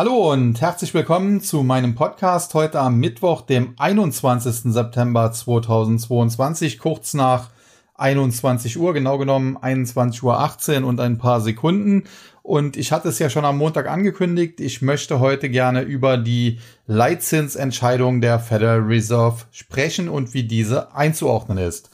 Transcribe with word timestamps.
Hallo 0.00 0.32
und 0.32 0.62
herzlich 0.62 0.94
willkommen 0.94 1.42
zu 1.42 1.62
meinem 1.62 1.94
Podcast 1.94 2.54
heute 2.54 2.80
am 2.80 2.96
Mittwoch, 2.96 3.42
dem 3.42 3.74
21. 3.76 4.72
September 4.72 5.30
2022, 5.30 6.78
kurz 6.78 7.12
nach 7.12 7.50
21 7.96 8.78
Uhr, 8.78 8.94
genau 8.94 9.18
genommen 9.18 9.58
21 9.58 10.22
Uhr 10.22 10.40
18 10.40 10.84
und 10.84 11.00
ein 11.00 11.18
paar 11.18 11.42
Sekunden. 11.42 12.04
Und 12.42 12.78
ich 12.78 12.92
hatte 12.92 13.10
es 13.10 13.18
ja 13.18 13.28
schon 13.28 13.44
am 13.44 13.58
Montag 13.58 13.90
angekündigt, 13.90 14.58
ich 14.60 14.80
möchte 14.80 15.20
heute 15.20 15.50
gerne 15.50 15.82
über 15.82 16.16
die 16.16 16.60
Leitzinsentscheidung 16.86 18.22
der 18.22 18.38
Federal 18.40 18.80
Reserve 18.80 19.44
sprechen 19.50 20.08
und 20.08 20.32
wie 20.32 20.44
diese 20.44 20.94
einzuordnen 20.94 21.58
ist. 21.58 21.90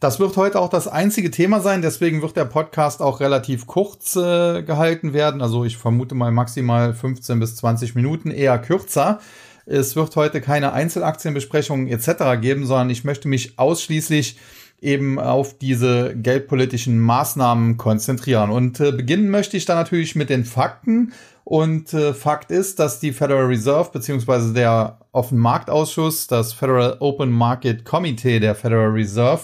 Das 0.00 0.20
wird 0.20 0.36
heute 0.36 0.60
auch 0.60 0.68
das 0.68 0.86
einzige 0.86 1.32
Thema 1.32 1.58
sein, 1.58 1.82
deswegen 1.82 2.22
wird 2.22 2.36
der 2.36 2.44
Podcast 2.44 3.02
auch 3.02 3.18
relativ 3.18 3.66
kurz 3.66 4.14
äh, 4.14 4.62
gehalten 4.62 5.12
werden. 5.12 5.42
Also 5.42 5.64
ich 5.64 5.76
vermute 5.76 6.14
mal 6.14 6.30
maximal 6.30 6.94
15 6.94 7.40
bis 7.40 7.56
20 7.56 7.96
Minuten, 7.96 8.30
eher 8.30 8.58
kürzer. 8.60 9.18
Es 9.66 9.96
wird 9.96 10.14
heute 10.14 10.40
keine 10.40 10.72
Einzelaktienbesprechungen 10.72 11.88
etc. 11.88 12.40
geben, 12.40 12.64
sondern 12.64 12.90
ich 12.90 13.02
möchte 13.02 13.26
mich 13.26 13.58
ausschließlich 13.58 14.38
eben 14.80 15.18
auf 15.18 15.58
diese 15.58 16.14
geldpolitischen 16.14 17.00
Maßnahmen 17.00 17.76
konzentrieren. 17.76 18.50
Und 18.50 18.78
äh, 18.78 18.92
beginnen 18.92 19.30
möchte 19.30 19.56
ich 19.56 19.64
da 19.64 19.74
natürlich 19.74 20.14
mit 20.14 20.30
den 20.30 20.44
Fakten. 20.44 21.12
Und 21.42 21.92
äh, 21.92 22.14
Fakt 22.14 22.52
ist, 22.52 22.78
dass 22.78 23.00
die 23.00 23.12
Federal 23.12 23.46
Reserve 23.46 23.90
beziehungsweise 23.92 24.52
der 24.52 25.00
Offenmarktausschuss, 25.10 26.28
das 26.28 26.52
Federal 26.52 26.98
Open 27.00 27.32
Market 27.32 27.84
Committee 27.84 28.38
der 28.38 28.54
Federal 28.54 28.90
Reserve, 28.90 29.42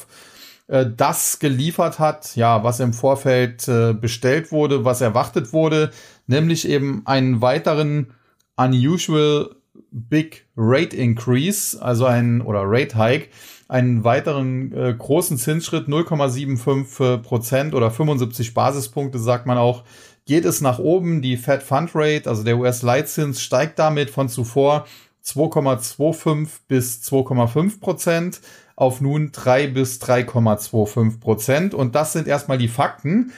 äh, 0.67 0.87
das 0.97 1.39
geliefert 1.39 1.99
hat, 1.99 2.37
ja, 2.37 2.65
was 2.65 2.81
im 2.81 2.93
Vorfeld 2.93 3.69
äh, 3.69 3.93
bestellt 3.93 4.53
wurde, 4.53 4.85
was 4.85 5.01
erwartet 5.01 5.53
wurde, 5.53 5.91
nämlich 6.27 6.69
eben 6.69 7.03
einen 7.05 7.41
weiteren 7.41 8.13
unusual 8.57 9.51
big 9.91 10.47
rate 10.57 10.97
increase, 10.97 11.81
also 11.81 12.07
ein 12.07 12.41
oder 12.41 12.63
Rate 12.65 12.99
Hike, 12.99 13.29
einen 13.69 14.05
weiteren 14.05 14.73
äh, 14.73 14.95
großen 14.97 15.39
Zinsschritt 15.39 15.89
0,75 15.89 17.19
Prozent 17.19 17.75
oder 17.75 17.91
75 17.91 18.55
Basispunkte, 18.55 19.19
sagt 19.19 19.47
man 19.47 19.59
auch, 19.59 19.85
geht 20.27 20.45
es 20.45 20.61
nach 20.61 20.79
oben. 20.79 21.23
Die 21.23 21.37
Fed 21.37 21.63
Fund 21.63 21.91
Rate, 21.95 22.29
also 22.29 22.43
der 22.43 22.59
US-Leitzins, 22.59 23.43
steigt 23.43 23.79
damit 23.79 24.11
von 24.11 24.29
zuvor 24.29 24.87
2,25 25.25 26.49
bis 26.69 27.03
2,5 27.03 27.81
Prozent 27.81 28.41
auf 28.77 29.01
nun 29.01 29.33
3 29.33 29.69
bis 29.69 30.01
3,25 30.01 31.21
Prozent. 31.21 31.75
Und 31.75 31.95
das 31.95 32.13
sind 32.13 32.27
erstmal 32.27 32.59
die 32.59 32.69
Fakten. 32.69 33.33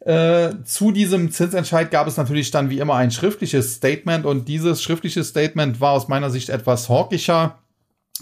Äh, 0.00 0.62
zu 0.64 0.92
diesem 0.92 1.30
Zinsentscheid 1.30 1.90
gab 1.90 2.06
es 2.06 2.16
natürlich 2.16 2.50
dann 2.50 2.70
wie 2.70 2.78
immer 2.78 2.94
ein 2.94 3.10
schriftliches 3.10 3.74
Statement 3.74 4.24
und 4.24 4.48
dieses 4.48 4.82
schriftliche 4.82 5.22
Statement 5.22 5.80
war 5.80 5.92
aus 5.92 6.08
meiner 6.08 6.30
Sicht 6.30 6.48
etwas 6.48 6.88
hawkischer, 6.88 7.58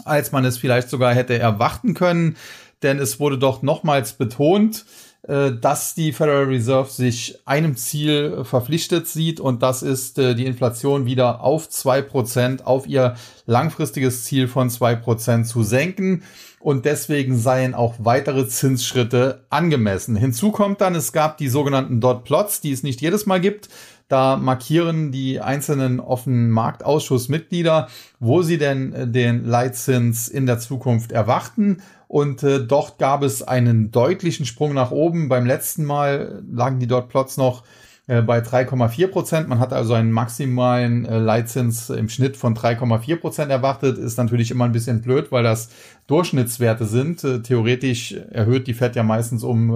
als 0.03 0.33
man 0.33 0.43
es 0.43 0.57
vielleicht 0.57 0.89
sogar 0.89 1.13
hätte 1.13 1.39
erwarten 1.39 1.93
können, 1.93 2.35
denn 2.83 2.99
es 2.99 3.19
wurde 3.21 3.37
doch 3.37 3.61
nochmals 3.61 4.13
betont, 4.13 4.85
dass 5.23 5.95
die 5.95 6.13
Federal 6.13 6.45
Reserve 6.45 6.89
sich 6.89 7.39
einem 7.45 7.75
Ziel 7.75 8.43
verpflichtet 8.45 9.07
sieht 9.07 9.39
und 9.39 9.61
das 9.61 9.83
ist 9.83 10.17
äh, 10.17 10.33
die 10.33 10.45
Inflation 10.45 11.05
wieder 11.05 11.41
auf 11.41 11.69
zwei 11.69 12.01
Prozent, 12.01 12.65
auf 12.65 12.87
ihr 12.87 13.15
langfristiges 13.45 14.23
Ziel 14.23 14.47
von 14.47 14.69
zwei 14.69 14.95
Prozent 14.95 15.45
zu 15.45 15.63
senken 15.63 16.23
und 16.59 16.85
deswegen 16.85 17.37
seien 17.37 17.73
auch 17.73 17.95
weitere 17.99 18.47
Zinsschritte 18.47 19.45
angemessen. 19.49 20.15
Hinzu 20.15 20.51
kommt 20.51 20.81
dann, 20.81 20.95
es 20.95 21.13
gab 21.13 21.37
die 21.37 21.49
sogenannten 21.49 22.01
Dot 22.01 22.23
Plots, 22.23 22.61
die 22.61 22.71
es 22.71 22.83
nicht 22.83 23.01
jedes 23.01 23.25
Mal 23.25 23.39
gibt. 23.39 23.69
Da 24.09 24.37
markieren 24.37 25.11
die 25.11 25.39
einzelnen 25.39 25.99
offenen 25.99 26.49
Marktausschussmitglieder, 26.49 27.89
wo 28.19 28.41
sie 28.41 28.57
denn 28.57 28.91
äh, 28.93 29.07
den 29.07 29.45
Leitzins 29.45 30.27
in 30.27 30.47
der 30.47 30.59
Zukunft 30.59 31.11
erwarten. 31.11 31.81
Und 32.09 32.41
äh, 32.41 32.65
dort 32.65 32.97
gab 32.97 33.21
es 33.21 33.43
einen 33.43 33.91
deutlichen 33.91 34.47
Sprung 34.47 34.73
nach 34.73 34.89
oben. 34.89 35.29
Beim 35.29 35.45
letzten 35.45 35.85
Mal 35.85 36.41
lagen 36.51 36.79
die 36.79 36.87
Dot 36.87 37.07
Plots 37.07 37.37
noch 37.37 37.63
äh, 38.07 38.23
bei 38.23 38.39
3,4 38.39 39.07
Prozent. 39.09 39.47
Man 39.47 39.59
hat 39.59 39.73
also 39.73 39.93
einen 39.93 40.11
maximalen 40.11 41.05
äh, 41.05 41.19
Leitzins 41.19 41.91
im 41.91 42.09
Schnitt 42.09 42.35
von 42.35 42.55
3,4 42.55 43.17
Prozent 43.17 43.51
erwartet. 43.51 43.99
Ist 43.99 44.17
natürlich 44.17 44.49
immer 44.49 44.65
ein 44.65 44.71
bisschen 44.71 45.01
blöd, 45.01 45.31
weil 45.31 45.43
das 45.43 45.69
Durchschnittswerte 46.07 46.85
sind. 46.85 47.23
Äh, 47.23 47.43
theoretisch 47.43 48.15
erhöht 48.31 48.65
die 48.65 48.73
Fed 48.73 48.95
ja 48.95 49.03
meistens 49.03 49.43
um 49.43 49.69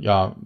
ja 0.00 0.36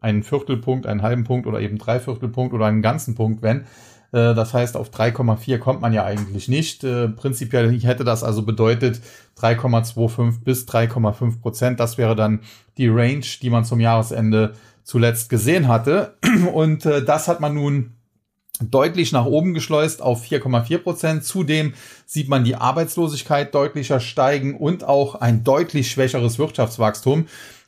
einen 0.00 0.22
Viertelpunkt, 0.22 0.86
einen 0.86 1.02
halben 1.02 1.24
Punkt 1.24 1.46
oder 1.46 1.60
eben 1.60 1.76
drei 1.76 2.00
Viertelpunkt 2.00 2.54
oder 2.54 2.64
einen 2.64 2.80
ganzen 2.80 3.14
Punkt, 3.14 3.42
wenn. 3.42 3.66
Das 4.12 4.54
heißt, 4.54 4.76
auf 4.76 4.90
3,4 4.90 5.58
kommt 5.58 5.80
man 5.80 5.92
ja 5.92 6.04
eigentlich 6.04 6.48
nicht. 6.48 6.80
Prinzipiell 6.80 7.78
hätte 7.80 8.04
das 8.04 8.22
also 8.22 8.42
bedeutet 8.42 9.00
3,25 9.40 10.44
bis 10.44 10.66
3,5 10.66 11.40
Prozent. 11.40 11.80
Das 11.80 11.98
wäre 11.98 12.16
dann 12.16 12.40
die 12.78 12.88
Range, 12.88 13.24
die 13.42 13.50
man 13.50 13.64
zum 13.64 13.80
Jahresende 13.80 14.54
zuletzt 14.86 15.28
gesehen 15.28 15.68
hatte. 15.68 16.14
Und 16.54 16.86
äh, 16.86 17.04
das 17.04 17.28
hat 17.28 17.40
man 17.40 17.54
nun 17.54 17.96
deutlich 18.60 19.12
nach 19.12 19.26
oben 19.26 19.52
geschleust 19.52 20.00
auf 20.00 20.24
4,4 20.24 20.78
Prozent. 20.78 21.24
Zudem 21.24 21.74
sieht 22.06 22.28
man 22.28 22.44
die 22.44 22.54
Arbeitslosigkeit 22.54 23.54
deutlicher 23.54 24.00
steigen 24.00 24.56
und 24.56 24.84
auch 24.84 25.16
ein 25.16 25.44
deutlich 25.44 25.90
schwächeres 25.90 26.38
Wirtschaftswachstum. 26.38 27.26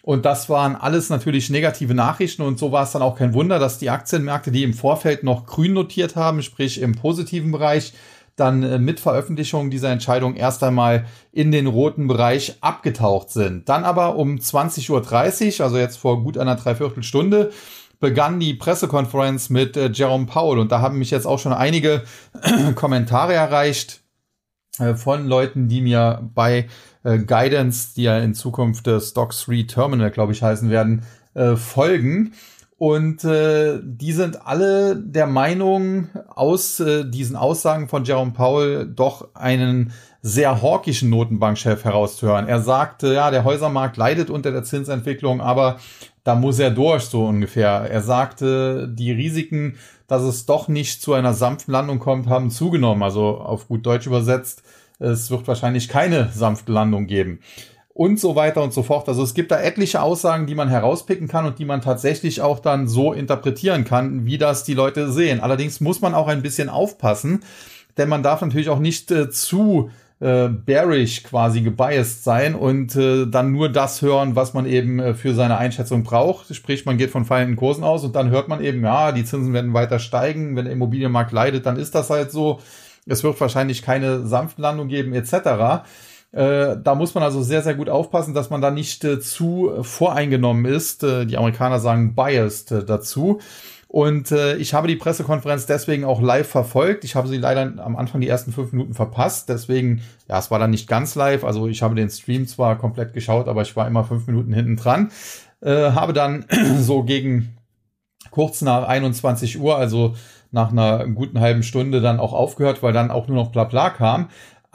Und 0.09 0.25
das 0.25 0.49
waren 0.49 0.75
alles 0.75 1.11
natürlich 1.11 1.51
negative 1.51 1.93
Nachrichten 1.93 2.41
und 2.41 2.59
so 2.59 2.73
war 2.73 2.85
es 2.85 2.93
dann 2.93 3.03
auch 3.03 3.15
kein 3.15 3.35
Wunder, 3.35 3.59
dass 3.59 3.77
die 3.77 3.91
Aktienmärkte, 3.91 4.51
die 4.51 4.63
im 4.63 4.73
Vorfeld 4.73 5.23
noch 5.23 5.45
grün 5.45 5.75
notiert 5.75 6.17
haben, 6.17 6.41
sprich 6.41 6.81
im 6.81 6.95
positiven 6.95 7.53
Bereich, 7.53 7.93
dann 8.35 8.63
äh, 8.63 8.79
mit 8.79 9.01
Veröffentlichung 9.01 9.69
dieser 9.69 9.91
Entscheidung 9.91 10.35
erst 10.35 10.65
einmal 10.65 11.05
in 11.31 11.53
den 11.53 11.67
roten 11.67 12.09
Bereich 12.09 12.57
abgetaucht 12.63 13.29
sind. 13.29 13.69
Dann 13.69 13.85
aber 13.85 14.17
um 14.17 14.37
20.30 14.37 15.59
Uhr, 15.59 15.65
also 15.67 15.77
jetzt 15.77 15.99
vor 15.99 16.23
gut 16.23 16.39
einer 16.39 16.57
Dreiviertelstunde, 16.57 17.53
begann 18.01 18.41
die 18.41 18.55
Pressekonferenz 18.55 19.51
mit 19.51 19.77
äh, 19.77 19.91
Jerome 19.93 20.25
Powell 20.25 20.59
und 20.59 20.73
da 20.73 20.81
haben 20.81 20.99
mich 20.99 21.11
jetzt 21.11 21.27
auch 21.27 21.39
schon 21.39 21.53
einige 21.53 22.03
Kommentare 22.77 23.35
erreicht 23.35 24.01
von 24.94 25.27
Leuten, 25.27 25.69
die 25.69 25.81
mir 25.81 26.28
bei 26.34 26.69
äh, 27.05 27.19
Guidance, 27.19 27.94
die 27.97 28.05
ja 28.05 28.19
in 28.19 28.34
Zukunft 28.34 28.87
äh, 28.87 29.00
Stock 29.00 29.33
3 29.33 29.65
Terminal, 29.65 30.11
glaube 30.11 30.33
ich, 30.33 30.43
heißen 30.43 30.71
werden, 30.71 31.03
äh, 31.34 31.56
folgen. 31.56 32.33
Und 32.78 33.25
äh, 33.25 33.81
die 33.83 34.12
sind 34.12 34.47
alle 34.47 34.94
der 34.94 35.27
Meinung, 35.27 36.11
aus 36.28 36.78
äh, 36.78 37.05
diesen 37.05 37.34
Aussagen 37.34 37.89
von 37.89 38.05
Jerome 38.05 38.31
Powell 38.31 38.87
doch 38.87 39.34
einen 39.34 39.93
sehr 40.22 40.62
hawkischen 40.62 41.11
Notenbankchef 41.11 41.84
herauszuhören. 41.84 42.47
Er 42.47 42.61
sagte, 42.61 43.12
ja, 43.15 43.33
der 43.33 43.43
Häusermarkt 43.43 43.97
leidet 43.97 44.31
unter 44.31 44.53
der 44.53 44.62
Zinsentwicklung, 44.62 45.41
aber 45.41 45.78
da 46.22 46.37
muss 46.37 46.61
er 46.61 46.71
durch, 46.71 47.03
so 47.05 47.27
ungefähr. 47.27 47.88
Er 47.91 48.03
sagte, 48.03 48.88
die 48.88 49.11
Risiken, 49.11 49.75
dass 50.06 50.22
es 50.22 50.47
doch 50.47 50.69
nicht 50.69 51.03
zu 51.03 51.15
einer 51.15 51.34
sanften 51.34 51.72
Landung 51.72 51.99
kommt, 51.99 52.28
haben 52.28 52.50
zugenommen. 52.50 53.03
Also 53.03 53.38
auf 53.38 53.67
gut 53.67 53.87
Deutsch 53.87 54.06
übersetzt, 54.06 54.62
es 55.00 55.33
wird 55.33 55.49
wahrscheinlich 55.49 55.88
keine 55.88 56.28
sanfte 56.33 56.71
Landung 56.71 57.09
geben 57.09 57.41
und 57.99 58.21
so 58.21 58.37
weiter 58.37 58.63
und 58.63 58.73
so 58.73 58.85
fort. 58.85 59.09
Also 59.09 59.25
es 59.25 59.35
gibt 59.35 59.51
da 59.51 59.59
etliche 59.61 60.01
Aussagen, 60.01 60.47
die 60.47 60.55
man 60.55 60.69
herauspicken 60.69 61.27
kann 61.27 61.47
und 61.47 61.59
die 61.59 61.65
man 61.65 61.81
tatsächlich 61.81 62.41
auch 62.41 62.61
dann 62.61 62.87
so 62.87 63.13
interpretieren 63.13 63.83
kann, 63.83 64.25
wie 64.25 64.39
das 64.39 64.63
die 64.63 64.75
Leute 64.75 65.11
sehen. 65.11 65.41
Allerdings 65.41 65.81
muss 65.81 66.01
man 66.01 66.15
auch 66.15 66.29
ein 66.29 66.41
bisschen 66.41 66.69
aufpassen, 66.69 67.41
denn 67.97 68.09
man 68.09 68.23
darf 68.23 68.41
natürlich 68.41 68.69
auch 68.69 68.79
nicht 68.79 69.11
äh, 69.11 69.31
zu 69.31 69.91
äh, 70.21 70.47
bearish 70.47 71.25
quasi 71.25 71.61
gebiased 71.61 72.23
sein 72.23 72.55
und 72.55 72.95
äh, 72.95 73.27
dann 73.27 73.51
nur 73.51 73.69
das 73.69 74.01
hören, 74.01 74.37
was 74.37 74.55
man 74.55 74.67
eben 74.67 75.01
äh, 75.01 75.15
für 75.15 75.35
seine 75.35 75.59
Einschätzung 75.59 76.05
braucht. 76.05 76.55
Sprich, 76.55 76.87
man 76.87 76.99
geht 76.99 77.11
von 77.11 77.25
fallenden 77.25 77.57
Kursen 77.57 77.83
aus 77.83 78.05
und 78.05 78.15
dann 78.15 78.31
hört 78.31 78.47
man 78.47 78.63
eben, 78.63 78.85
ja, 78.85 79.11
die 79.11 79.25
Zinsen 79.25 79.53
werden 79.53 79.75
weiter 79.75 79.99
steigen. 79.99 80.55
Wenn 80.55 80.67
der 80.67 80.75
Immobilienmarkt 80.75 81.33
leidet, 81.33 81.67
dann 81.67 81.77
ist 81.77 81.97
das 81.97 82.11
halt 82.11 82.31
so. 82.31 82.61
Es 83.07 83.25
wird 83.25 83.41
wahrscheinlich 83.41 83.83
keine 83.83 84.25
sanfte 84.25 84.62
Landung 84.62 84.87
geben, 84.87 85.15
etc. 85.15 85.83
Äh, 86.33 86.77
da 86.83 86.95
muss 86.95 87.15
man 87.15 87.25
also 87.25 87.43
sehr, 87.43 87.63
sehr 87.63 87.75
gut 87.75 87.89
aufpassen, 87.89 88.35
dass 88.35 88.51
man 88.51 88.61
da 88.61 88.71
nicht 88.71 89.03
äh, 89.05 89.19
zu 89.19 89.73
voreingenommen 89.83 90.67
ist. 90.67 91.03
Äh, 91.03 91.27
die 91.27 91.39
Amerikaner 91.39 91.81
sagen 91.81 92.15
biased 92.15 92.71
äh, 92.73 92.85
dazu. 92.85 93.41
Und 93.91 94.33
ich 94.33 94.75
habe 94.75 94.87
die 94.87 94.97
Pressekonferenz 94.97 95.65
deswegen 95.65 96.05
auch 96.05 96.21
live 96.21 96.47
verfolgt. 96.47 97.05
Ich 97.05 97.15
habe 97.17 97.27
sie 97.27 97.39
leider 97.39 97.83
am 97.83 97.97
Anfang 97.97 98.21
die 98.21 98.29
ersten 98.29 98.53
fünf 98.53 98.73
Minuten 98.73 98.93
verpasst. 98.93 99.49
Deswegen, 99.49 100.03
ja, 100.29 100.39
es 100.39 100.51
war 100.51 100.59
dann 100.59 100.73
nicht 100.73 100.89
ganz 100.89 101.15
live. 101.15 101.43
Also 101.43 101.69
ich 101.69 101.81
habe 101.81 101.95
den 101.95 102.11
Stream 102.11 102.47
zwar 102.47 102.77
komplett 102.77 103.15
geschaut, 103.15 103.49
aber 103.49 103.63
ich 103.63 103.75
war 103.77 103.87
immer 103.87 104.05
fünf 104.05 104.27
Minuten 104.27 104.53
hinten 104.53 104.77
dran. 104.77 105.11
Habe 105.65 106.13
dann 106.13 106.45
so 106.79 107.03
gegen 107.03 107.57
kurz 108.31 108.61
nach 108.61 108.87
21 108.87 109.59
Uhr, 109.59 109.79
also 109.79 110.15
nach 110.51 110.71
einer 110.71 111.07
guten 111.07 111.41
halben 111.41 111.63
Stunde 111.63 112.03
dann 112.03 112.21
auch 112.21 112.35
aufgehört, 112.35 112.83
weil 112.83 112.93
dann 112.93 113.11
auch 113.11 113.27
nur 113.27 113.37
noch 113.37 113.53
Blabla 113.53 113.89
kam. 113.89 114.29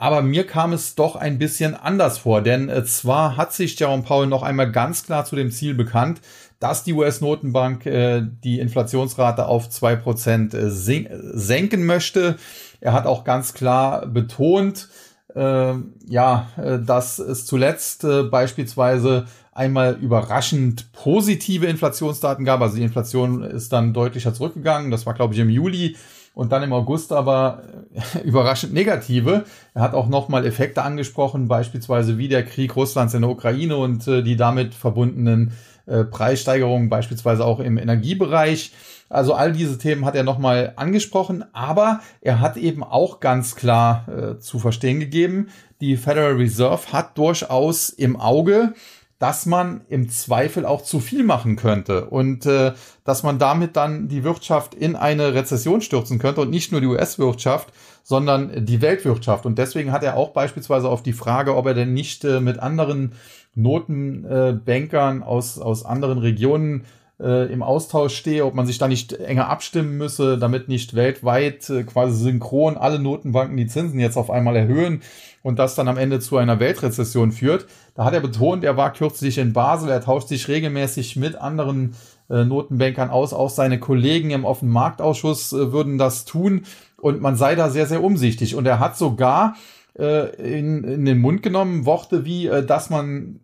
Aber 0.04 0.20
mir 0.20 0.46
kam 0.46 0.74
es 0.74 0.96
doch 0.96 1.16
ein 1.16 1.38
bisschen 1.38 1.74
anders 1.74 2.18
vor, 2.18 2.42
denn 2.42 2.68
äh, 2.68 2.84
zwar 2.84 3.38
hat 3.38 3.54
sich 3.54 3.78
Jerome 3.78 4.02
Powell 4.02 4.26
noch 4.26 4.42
einmal 4.42 4.70
ganz 4.70 5.02
klar 5.02 5.24
zu 5.24 5.34
dem 5.34 5.50
Ziel 5.50 5.72
bekannt, 5.72 6.20
dass 6.60 6.84
die 6.84 6.92
US-Notenbank 6.92 7.86
äh, 7.86 8.20
die 8.22 8.60
Inflationsrate 8.60 9.46
auf 9.46 9.70
zwei 9.70 9.96
Prozent 9.96 10.52
äh, 10.52 10.68
senken 10.68 11.86
möchte. 11.86 12.36
Er 12.82 12.92
hat 12.92 13.06
auch 13.06 13.24
ganz 13.24 13.54
klar 13.54 14.04
betont, 14.04 14.90
äh, 15.34 15.72
ja, 16.06 16.48
dass 16.84 17.18
es 17.18 17.46
zuletzt 17.46 18.04
äh, 18.04 18.24
beispielsweise 18.24 19.24
einmal 19.52 19.94
überraschend 19.94 20.92
positive 20.92 21.64
Inflationsdaten 21.64 22.44
gab. 22.44 22.60
Also 22.60 22.76
die 22.76 22.82
Inflation 22.82 23.42
ist 23.42 23.72
dann 23.72 23.94
deutlicher 23.94 24.34
zurückgegangen. 24.34 24.90
Das 24.90 25.06
war, 25.06 25.14
glaube 25.14 25.32
ich, 25.32 25.40
im 25.40 25.48
Juli 25.48 25.96
und 26.34 26.52
dann 26.52 26.62
im 26.62 26.72
August 26.72 27.12
aber 27.12 27.62
äh, 27.94 28.20
überraschend 28.24 28.74
negative. 28.74 29.44
Er 29.72 29.82
hat 29.82 29.94
auch 29.94 30.08
nochmal 30.08 30.44
Effekte 30.44 30.82
angesprochen, 30.82 31.48
beispielsweise 31.48 32.18
wie 32.18 32.28
der 32.28 32.44
Krieg 32.44 32.76
Russlands 32.76 33.14
in 33.14 33.22
der 33.22 33.30
Ukraine 33.30 33.76
und 33.76 34.06
äh, 34.08 34.22
die 34.22 34.36
damit 34.36 34.74
verbundenen 34.74 35.52
äh, 35.86 36.04
Preissteigerungen, 36.04 36.88
beispielsweise 36.88 37.44
auch 37.44 37.60
im 37.60 37.78
Energiebereich. 37.78 38.72
Also 39.08 39.34
all 39.34 39.52
diese 39.52 39.78
Themen 39.78 40.04
hat 40.04 40.16
er 40.16 40.24
nochmal 40.24 40.72
angesprochen, 40.76 41.44
aber 41.52 42.00
er 42.20 42.40
hat 42.40 42.56
eben 42.56 42.82
auch 42.82 43.20
ganz 43.20 43.54
klar 43.54 44.06
äh, 44.08 44.38
zu 44.38 44.58
verstehen 44.58 44.98
gegeben, 44.98 45.48
die 45.80 45.96
Federal 45.96 46.32
Reserve 46.32 46.92
hat 46.92 47.18
durchaus 47.18 47.90
im 47.90 48.16
Auge, 48.18 48.72
dass 49.18 49.46
man 49.46 49.82
im 49.88 50.08
Zweifel 50.08 50.66
auch 50.66 50.82
zu 50.82 51.00
viel 51.00 51.24
machen 51.24 51.56
könnte 51.56 52.06
und 52.06 52.46
äh, 52.46 52.72
dass 53.04 53.22
man 53.22 53.38
damit 53.38 53.76
dann 53.76 54.08
die 54.08 54.24
Wirtschaft 54.24 54.74
in 54.74 54.96
eine 54.96 55.34
Rezession 55.34 55.80
stürzen 55.80 56.18
könnte 56.18 56.40
und 56.40 56.50
nicht 56.50 56.72
nur 56.72 56.80
die 56.80 56.88
US-Wirtschaft, 56.88 57.72
sondern 58.02 58.66
die 58.66 58.82
Weltwirtschaft. 58.82 59.46
Und 59.46 59.58
deswegen 59.58 59.92
hat 59.92 60.02
er 60.02 60.16
auch 60.16 60.30
beispielsweise 60.30 60.88
auf 60.88 61.02
die 61.02 61.12
Frage, 61.12 61.56
ob 61.56 61.66
er 61.66 61.74
denn 61.74 61.94
nicht 61.94 62.24
äh, 62.24 62.40
mit 62.40 62.58
anderen 62.58 63.12
Notenbankern 63.54 65.22
äh, 65.22 65.24
aus, 65.24 65.58
aus 65.58 65.84
anderen 65.84 66.18
Regionen 66.18 66.84
äh, 67.24 67.52
im 67.52 67.62
Austausch 67.62 68.14
stehe, 68.14 68.44
ob 68.44 68.54
man 68.54 68.66
sich 68.66 68.78
da 68.78 68.86
nicht 68.86 69.12
enger 69.14 69.48
abstimmen 69.48 69.96
müsse, 69.96 70.38
damit 70.38 70.68
nicht 70.68 70.94
weltweit 70.94 71.68
äh, 71.70 71.84
quasi 71.84 72.22
synchron 72.22 72.76
alle 72.76 72.98
Notenbanken 72.98 73.56
die 73.56 73.66
Zinsen 73.66 73.98
jetzt 73.98 74.16
auf 74.16 74.30
einmal 74.30 74.56
erhöhen 74.56 75.00
und 75.42 75.58
das 75.58 75.74
dann 75.74 75.88
am 75.88 75.96
Ende 75.96 76.20
zu 76.20 76.36
einer 76.36 76.60
Weltrezession 76.60 77.32
führt. 77.32 77.66
Da 77.94 78.04
hat 78.04 78.14
er 78.14 78.20
betont, 78.20 78.62
er 78.62 78.76
war 78.76 78.92
kürzlich 78.92 79.38
in 79.38 79.52
Basel, 79.52 79.88
er 79.88 80.02
tauscht 80.02 80.28
sich 80.28 80.48
regelmäßig 80.48 81.16
mit 81.16 81.36
anderen 81.36 81.94
äh, 82.28 82.44
Notenbankern 82.44 83.10
aus, 83.10 83.32
auch 83.32 83.50
seine 83.50 83.80
Kollegen 83.80 84.30
im 84.30 84.44
offenen 84.44 84.72
Marktausschuss 84.72 85.52
äh, 85.52 85.72
würden 85.72 85.98
das 85.98 86.26
tun 86.26 86.64
und 86.98 87.20
man 87.20 87.36
sei 87.36 87.54
da 87.54 87.70
sehr, 87.70 87.86
sehr 87.86 88.02
umsichtig. 88.02 88.54
Und 88.54 88.66
er 88.66 88.78
hat 88.78 88.98
sogar 88.98 89.56
äh, 89.98 90.34
in, 90.36 90.84
in 90.84 91.04
den 91.04 91.18
Mund 91.18 91.42
genommen 91.42 91.86
Worte 91.86 92.24
wie, 92.24 92.46
äh, 92.46 92.64
dass 92.64 92.90
man 92.90 93.40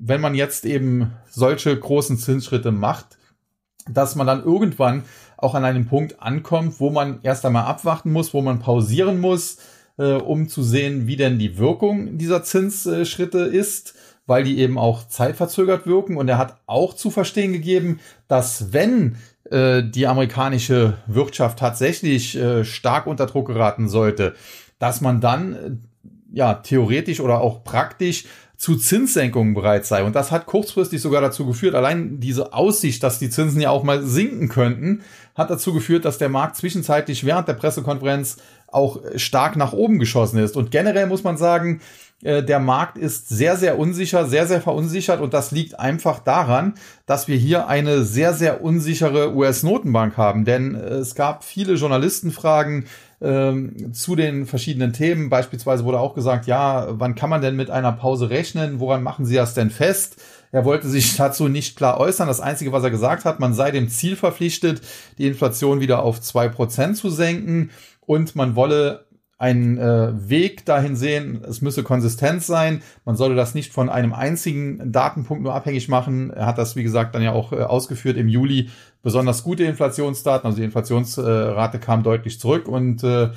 wenn 0.00 0.20
man 0.20 0.34
jetzt 0.34 0.64
eben 0.64 1.12
solche 1.28 1.78
großen 1.78 2.18
Zinsschritte 2.18 2.72
macht, 2.72 3.18
dass 3.88 4.16
man 4.16 4.26
dann 4.26 4.44
irgendwann 4.44 5.04
auch 5.36 5.54
an 5.54 5.64
einem 5.64 5.86
Punkt 5.86 6.20
ankommt, 6.20 6.80
wo 6.80 6.90
man 6.90 7.20
erst 7.22 7.44
einmal 7.46 7.64
abwarten 7.64 8.12
muss, 8.12 8.34
wo 8.34 8.42
man 8.42 8.58
pausieren 8.58 9.20
muss, 9.20 9.58
äh, 9.98 10.14
um 10.14 10.48
zu 10.48 10.62
sehen, 10.62 11.06
wie 11.06 11.16
denn 11.16 11.38
die 11.38 11.58
Wirkung 11.58 12.18
dieser 12.18 12.42
Zinsschritte 12.42 13.40
ist, 13.40 13.94
weil 14.26 14.44
die 14.44 14.58
eben 14.58 14.78
auch 14.78 15.08
zeitverzögert 15.08 15.86
wirken. 15.86 16.16
Und 16.16 16.28
er 16.28 16.38
hat 16.38 16.58
auch 16.66 16.94
zu 16.94 17.10
verstehen 17.10 17.52
gegeben, 17.52 18.00
dass 18.28 18.72
wenn 18.72 19.16
äh, 19.50 19.82
die 19.82 20.06
amerikanische 20.06 20.94
Wirtschaft 21.06 21.58
tatsächlich 21.58 22.36
äh, 22.36 22.64
stark 22.64 23.06
unter 23.06 23.26
Druck 23.26 23.48
geraten 23.48 23.88
sollte, 23.88 24.34
dass 24.78 25.00
man 25.00 25.20
dann 25.20 25.52
äh, 25.54 25.70
ja 26.32 26.54
theoretisch 26.54 27.20
oder 27.20 27.40
auch 27.40 27.64
praktisch 27.64 28.24
zu 28.56 28.76
Zinssenkungen 28.76 29.54
bereit 29.54 29.86
sei. 29.86 30.04
Und 30.04 30.14
das 30.14 30.30
hat 30.30 30.44
kurzfristig 30.44 31.00
sogar 31.00 31.22
dazu 31.22 31.46
geführt, 31.46 31.74
allein 31.74 32.20
diese 32.20 32.52
Aussicht, 32.52 33.02
dass 33.02 33.18
die 33.18 33.30
Zinsen 33.30 33.60
ja 33.60 33.70
auch 33.70 33.84
mal 33.84 34.02
sinken 34.02 34.50
könnten, 34.50 35.00
hat 35.34 35.48
dazu 35.48 35.72
geführt, 35.72 36.04
dass 36.04 36.18
der 36.18 36.28
Markt 36.28 36.56
zwischenzeitlich 36.56 37.24
während 37.24 37.48
der 37.48 37.54
Pressekonferenz 37.54 38.36
auch 38.66 39.00
stark 39.16 39.56
nach 39.56 39.72
oben 39.72 39.98
geschossen 39.98 40.38
ist. 40.38 40.58
Und 40.58 40.70
generell 40.70 41.06
muss 41.06 41.24
man 41.24 41.38
sagen, 41.38 41.80
äh, 42.22 42.42
der 42.42 42.58
Markt 42.58 42.98
ist 42.98 43.30
sehr, 43.30 43.56
sehr 43.56 43.78
unsicher, 43.78 44.26
sehr, 44.26 44.46
sehr 44.46 44.60
verunsichert 44.60 45.20
und 45.20 45.32
das 45.32 45.52
liegt 45.52 45.80
einfach 45.80 46.18
daran, 46.18 46.74
dass 47.06 47.28
wir 47.28 47.36
hier 47.36 47.66
eine 47.66 48.04
sehr, 48.04 48.34
sehr 48.34 48.62
unsichere 48.62 49.34
US-Notenbank 49.34 50.18
haben. 50.18 50.44
Denn 50.44 50.74
äh, 50.74 50.96
es 50.96 51.14
gab 51.14 51.44
viele 51.44 51.74
Journalistenfragen, 51.74 52.84
ähm, 53.20 53.92
zu 53.92 54.16
den 54.16 54.46
verschiedenen 54.46 54.92
Themen. 54.92 55.28
Beispielsweise 55.28 55.84
wurde 55.84 56.00
auch 56.00 56.14
gesagt, 56.14 56.46
ja, 56.46 56.88
wann 56.90 57.14
kann 57.14 57.30
man 57.30 57.42
denn 57.42 57.56
mit 57.56 57.70
einer 57.70 57.92
Pause 57.92 58.30
rechnen? 58.30 58.80
Woran 58.80 59.02
machen 59.02 59.26
Sie 59.26 59.34
das 59.34 59.54
denn 59.54 59.70
fest? 59.70 60.16
Er 60.52 60.64
wollte 60.64 60.88
sich 60.88 61.16
dazu 61.18 61.48
nicht 61.48 61.76
klar 61.76 61.98
äußern. 61.98 62.28
Das 62.28 62.40
Einzige, 62.40 62.72
was 62.72 62.82
er 62.82 62.90
gesagt 62.90 63.24
hat, 63.24 63.40
man 63.40 63.54
sei 63.54 63.70
dem 63.70 63.88
Ziel 63.88 64.16
verpflichtet, 64.16 64.80
die 65.18 65.26
Inflation 65.26 65.80
wieder 65.80 66.02
auf 66.02 66.20
zwei 66.20 66.48
Prozent 66.48 66.96
zu 66.96 67.10
senken 67.10 67.70
und 68.06 68.34
man 68.36 68.56
wolle 68.56 69.06
einen 69.40 69.78
äh, 69.78 70.12
Weg 70.28 70.66
dahin 70.66 70.96
sehen, 70.96 71.42
es 71.48 71.62
müsse 71.62 71.82
konsistent 71.82 72.42
sein. 72.42 72.82
Man 73.06 73.16
sollte 73.16 73.34
das 73.34 73.54
nicht 73.54 73.72
von 73.72 73.88
einem 73.88 74.12
einzigen 74.12 74.92
Datenpunkt 74.92 75.42
nur 75.42 75.54
abhängig 75.54 75.88
machen. 75.88 76.30
Er 76.30 76.44
hat 76.44 76.58
das, 76.58 76.76
wie 76.76 76.82
gesagt, 76.82 77.14
dann 77.14 77.22
ja 77.22 77.32
auch 77.32 77.52
äh, 77.52 77.62
ausgeführt 77.62 78.18
im 78.18 78.28
Juli. 78.28 78.68
Besonders 79.02 79.42
gute 79.42 79.64
Inflationsdaten, 79.64 80.46
also 80.46 80.58
die 80.58 80.64
Inflationsrate 80.64 81.78
kam 81.78 82.02
deutlich 82.02 82.38
zurück 82.38 82.68
und 82.68 83.02
äh, 83.02 83.30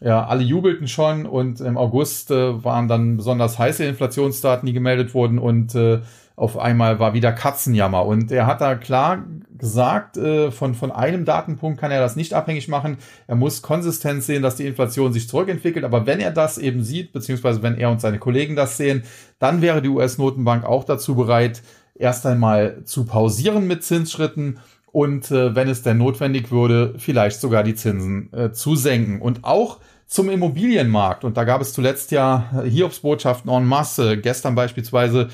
ja, 0.00 0.24
alle 0.24 0.42
jubelten 0.42 0.88
schon 0.88 1.26
und 1.26 1.60
im 1.60 1.76
August 1.76 2.30
äh, 2.30 2.64
waren 2.64 2.88
dann 2.88 3.18
besonders 3.18 3.58
heiße 3.58 3.84
Inflationsdaten, 3.84 4.64
die 4.66 4.72
gemeldet 4.72 5.12
wurden 5.12 5.38
und 5.38 5.74
äh, 5.74 6.00
auf 6.36 6.56
einmal 6.56 6.98
war 6.98 7.12
wieder 7.12 7.32
Katzenjammer. 7.32 8.06
Und 8.06 8.32
er 8.32 8.46
hat 8.46 8.62
da 8.62 8.76
klar 8.76 9.24
gesagt, 9.60 10.16
äh, 10.16 10.50
von, 10.50 10.74
von 10.74 10.90
einem 10.90 11.24
Datenpunkt 11.24 11.80
kann 11.80 11.92
er 11.92 12.00
das 12.00 12.16
nicht 12.16 12.34
abhängig 12.34 12.66
machen. 12.68 12.96
Er 13.28 13.36
muss 13.36 13.62
konsistent 13.62 14.24
sehen, 14.24 14.42
dass 14.42 14.56
die 14.56 14.66
Inflation 14.66 15.12
sich 15.12 15.28
zurückentwickelt. 15.28 15.84
Aber 15.84 16.06
wenn 16.06 16.18
er 16.18 16.32
das 16.32 16.58
eben 16.58 16.82
sieht, 16.82 17.12
beziehungsweise 17.12 17.62
wenn 17.62 17.78
er 17.78 17.90
und 17.90 18.00
seine 18.00 18.18
Kollegen 18.18 18.56
das 18.56 18.76
sehen, 18.76 19.04
dann 19.38 19.62
wäre 19.62 19.80
die 19.80 19.88
US-Notenbank 19.88 20.64
auch 20.64 20.84
dazu 20.84 21.14
bereit, 21.14 21.62
erst 21.94 22.26
einmal 22.26 22.82
zu 22.84 23.04
pausieren 23.04 23.66
mit 23.66 23.84
Zinsschritten 23.84 24.58
und 24.92 25.30
äh, 25.30 25.54
wenn 25.54 25.68
es 25.68 25.82
denn 25.82 25.98
notwendig 25.98 26.50
würde, 26.50 26.94
vielleicht 26.98 27.40
sogar 27.40 27.62
die 27.62 27.74
Zinsen 27.74 28.32
äh, 28.32 28.50
zu 28.50 28.74
senken. 28.74 29.20
Und 29.20 29.44
auch 29.44 29.78
zum 30.10 30.28
Immobilienmarkt. 30.28 31.24
Und 31.24 31.36
da 31.36 31.44
gab 31.44 31.60
es 31.60 31.72
zuletzt 31.72 32.10
ja 32.10 32.50
Hiobsbotschaften 32.64 33.50
en 33.50 33.64
masse. 33.64 34.18
Gestern 34.18 34.56
beispielsweise 34.56 35.28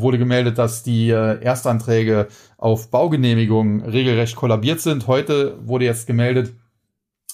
wurde 0.00 0.18
gemeldet, 0.18 0.58
dass 0.58 0.82
die 0.82 1.10
äh, 1.10 1.42
Erstanträge 1.42 2.28
auf 2.56 2.90
Baugenehmigungen 2.90 3.82
regelrecht 3.82 4.36
kollabiert 4.36 4.80
sind. 4.80 5.06
Heute 5.06 5.56
wurde 5.66 5.84
jetzt 5.84 6.06
gemeldet, 6.06 6.52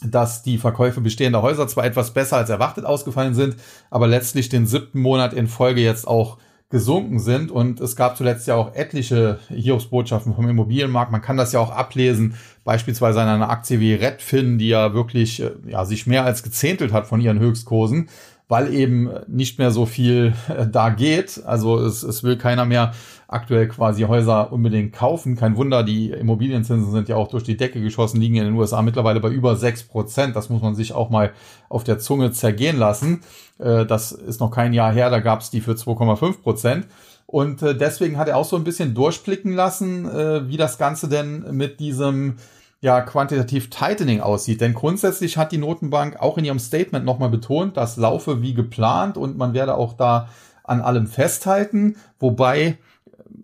dass 0.02 0.42
die 0.42 0.58
Verkäufe 0.58 1.00
bestehender 1.00 1.42
Häuser 1.42 1.66
zwar 1.68 1.84
etwas 1.84 2.12
besser 2.12 2.36
als 2.36 2.50
erwartet 2.50 2.84
ausgefallen 2.84 3.34
sind, 3.34 3.56
aber 3.90 4.06
letztlich 4.06 4.48
den 4.48 4.66
siebten 4.66 5.00
Monat 5.00 5.32
in 5.32 5.46
Folge 5.46 5.80
jetzt 5.80 6.06
auch 6.06 6.38
gesunken 6.68 7.20
sind. 7.20 7.50
Und 7.50 7.80
es 7.80 7.96
gab 7.96 8.16
zuletzt 8.16 8.48
ja 8.48 8.56
auch 8.56 8.74
etliche 8.74 9.38
Hiobsbotschaften 9.48 10.34
vom 10.34 10.48
Immobilienmarkt. 10.48 11.12
Man 11.12 11.22
kann 11.22 11.36
das 11.36 11.52
ja 11.52 11.60
auch 11.60 11.70
ablesen, 11.70 12.34
beispielsweise 12.64 13.20
an 13.20 13.28
einer 13.28 13.50
Aktie 13.50 13.78
wie 13.80 13.94
Redfin, 13.94 14.58
die 14.58 14.68
ja 14.68 14.92
wirklich 14.92 15.40
äh, 15.40 15.52
ja, 15.66 15.84
sich 15.84 16.06
mehr 16.06 16.24
als 16.24 16.42
gezähntelt 16.42 16.92
hat 16.92 17.06
von 17.06 17.20
ihren 17.20 17.38
Höchstkursen 17.38 18.08
weil 18.48 18.72
eben 18.72 19.10
nicht 19.26 19.58
mehr 19.58 19.70
so 19.70 19.86
viel 19.86 20.34
äh, 20.48 20.66
da 20.66 20.90
geht. 20.90 21.42
Also 21.44 21.78
es, 21.78 22.02
es 22.02 22.22
will 22.22 22.36
keiner 22.36 22.64
mehr 22.64 22.92
aktuell 23.28 23.66
quasi 23.66 24.02
Häuser 24.02 24.52
unbedingt 24.52 24.92
kaufen. 24.92 25.36
Kein 25.36 25.56
Wunder, 25.56 25.82
die 25.82 26.10
Immobilienzinsen 26.10 26.92
sind 26.92 27.08
ja 27.08 27.16
auch 27.16 27.28
durch 27.28 27.42
die 27.42 27.56
Decke 27.56 27.80
geschossen, 27.80 28.20
liegen 28.20 28.36
in 28.36 28.44
den 28.44 28.54
USA 28.54 28.82
mittlerweile 28.82 29.18
bei 29.20 29.30
über 29.30 29.56
sechs 29.56 29.82
Prozent. 29.82 30.36
Das 30.36 30.48
muss 30.48 30.62
man 30.62 30.76
sich 30.76 30.92
auch 30.92 31.10
mal 31.10 31.32
auf 31.68 31.82
der 31.82 31.98
Zunge 31.98 32.30
zergehen 32.30 32.78
lassen. 32.78 33.22
Äh, 33.58 33.84
das 33.84 34.12
ist 34.12 34.40
noch 34.40 34.52
kein 34.52 34.72
Jahr 34.72 34.92
her, 34.92 35.10
da 35.10 35.18
gab 35.18 35.40
es 35.40 35.50
die 35.50 35.60
für 35.60 35.72
2,5 35.72 36.42
Prozent. 36.42 36.86
Und 37.26 37.62
äh, 37.62 37.76
deswegen 37.76 38.16
hat 38.16 38.28
er 38.28 38.36
auch 38.36 38.44
so 38.44 38.54
ein 38.54 38.62
bisschen 38.62 38.94
durchblicken 38.94 39.52
lassen, 39.52 40.04
wie 40.48 40.56
das 40.56 40.78
Ganze 40.78 41.08
denn 41.08 41.44
mit 41.50 41.80
diesem 41.80 42.36
ja 42.80 43.00
quantitativ 43.00 43.70
Tightening 43.70 44.20
aussieht. 44.20 44.60
Denn 44.60 44.74
grundsätzlich 44.74 45.36
hat 45.36 45.52
die 45.52 45.58
Notenbank 45.58 46.20
auch 46.20 46.38
in 46.38 46.44
ihrem 46.44 46.58
Statement 46.58 47.04
nochmal 47.04 47.30
betont, 47.30 47.76
das 47.76 47.96
laufe 47.96 48.42
wie 48.42 48.54
geplant 48.54 49.16
und 49.16 49.36
man 49.36 49.54
werde 49.54 49.76
auch 49.76 49.94
da 49.94 50.28
an 50.64 50.80
allem 50.80 51.06
festhalten. 51.06 51.96
Wobei, 52.18 52.78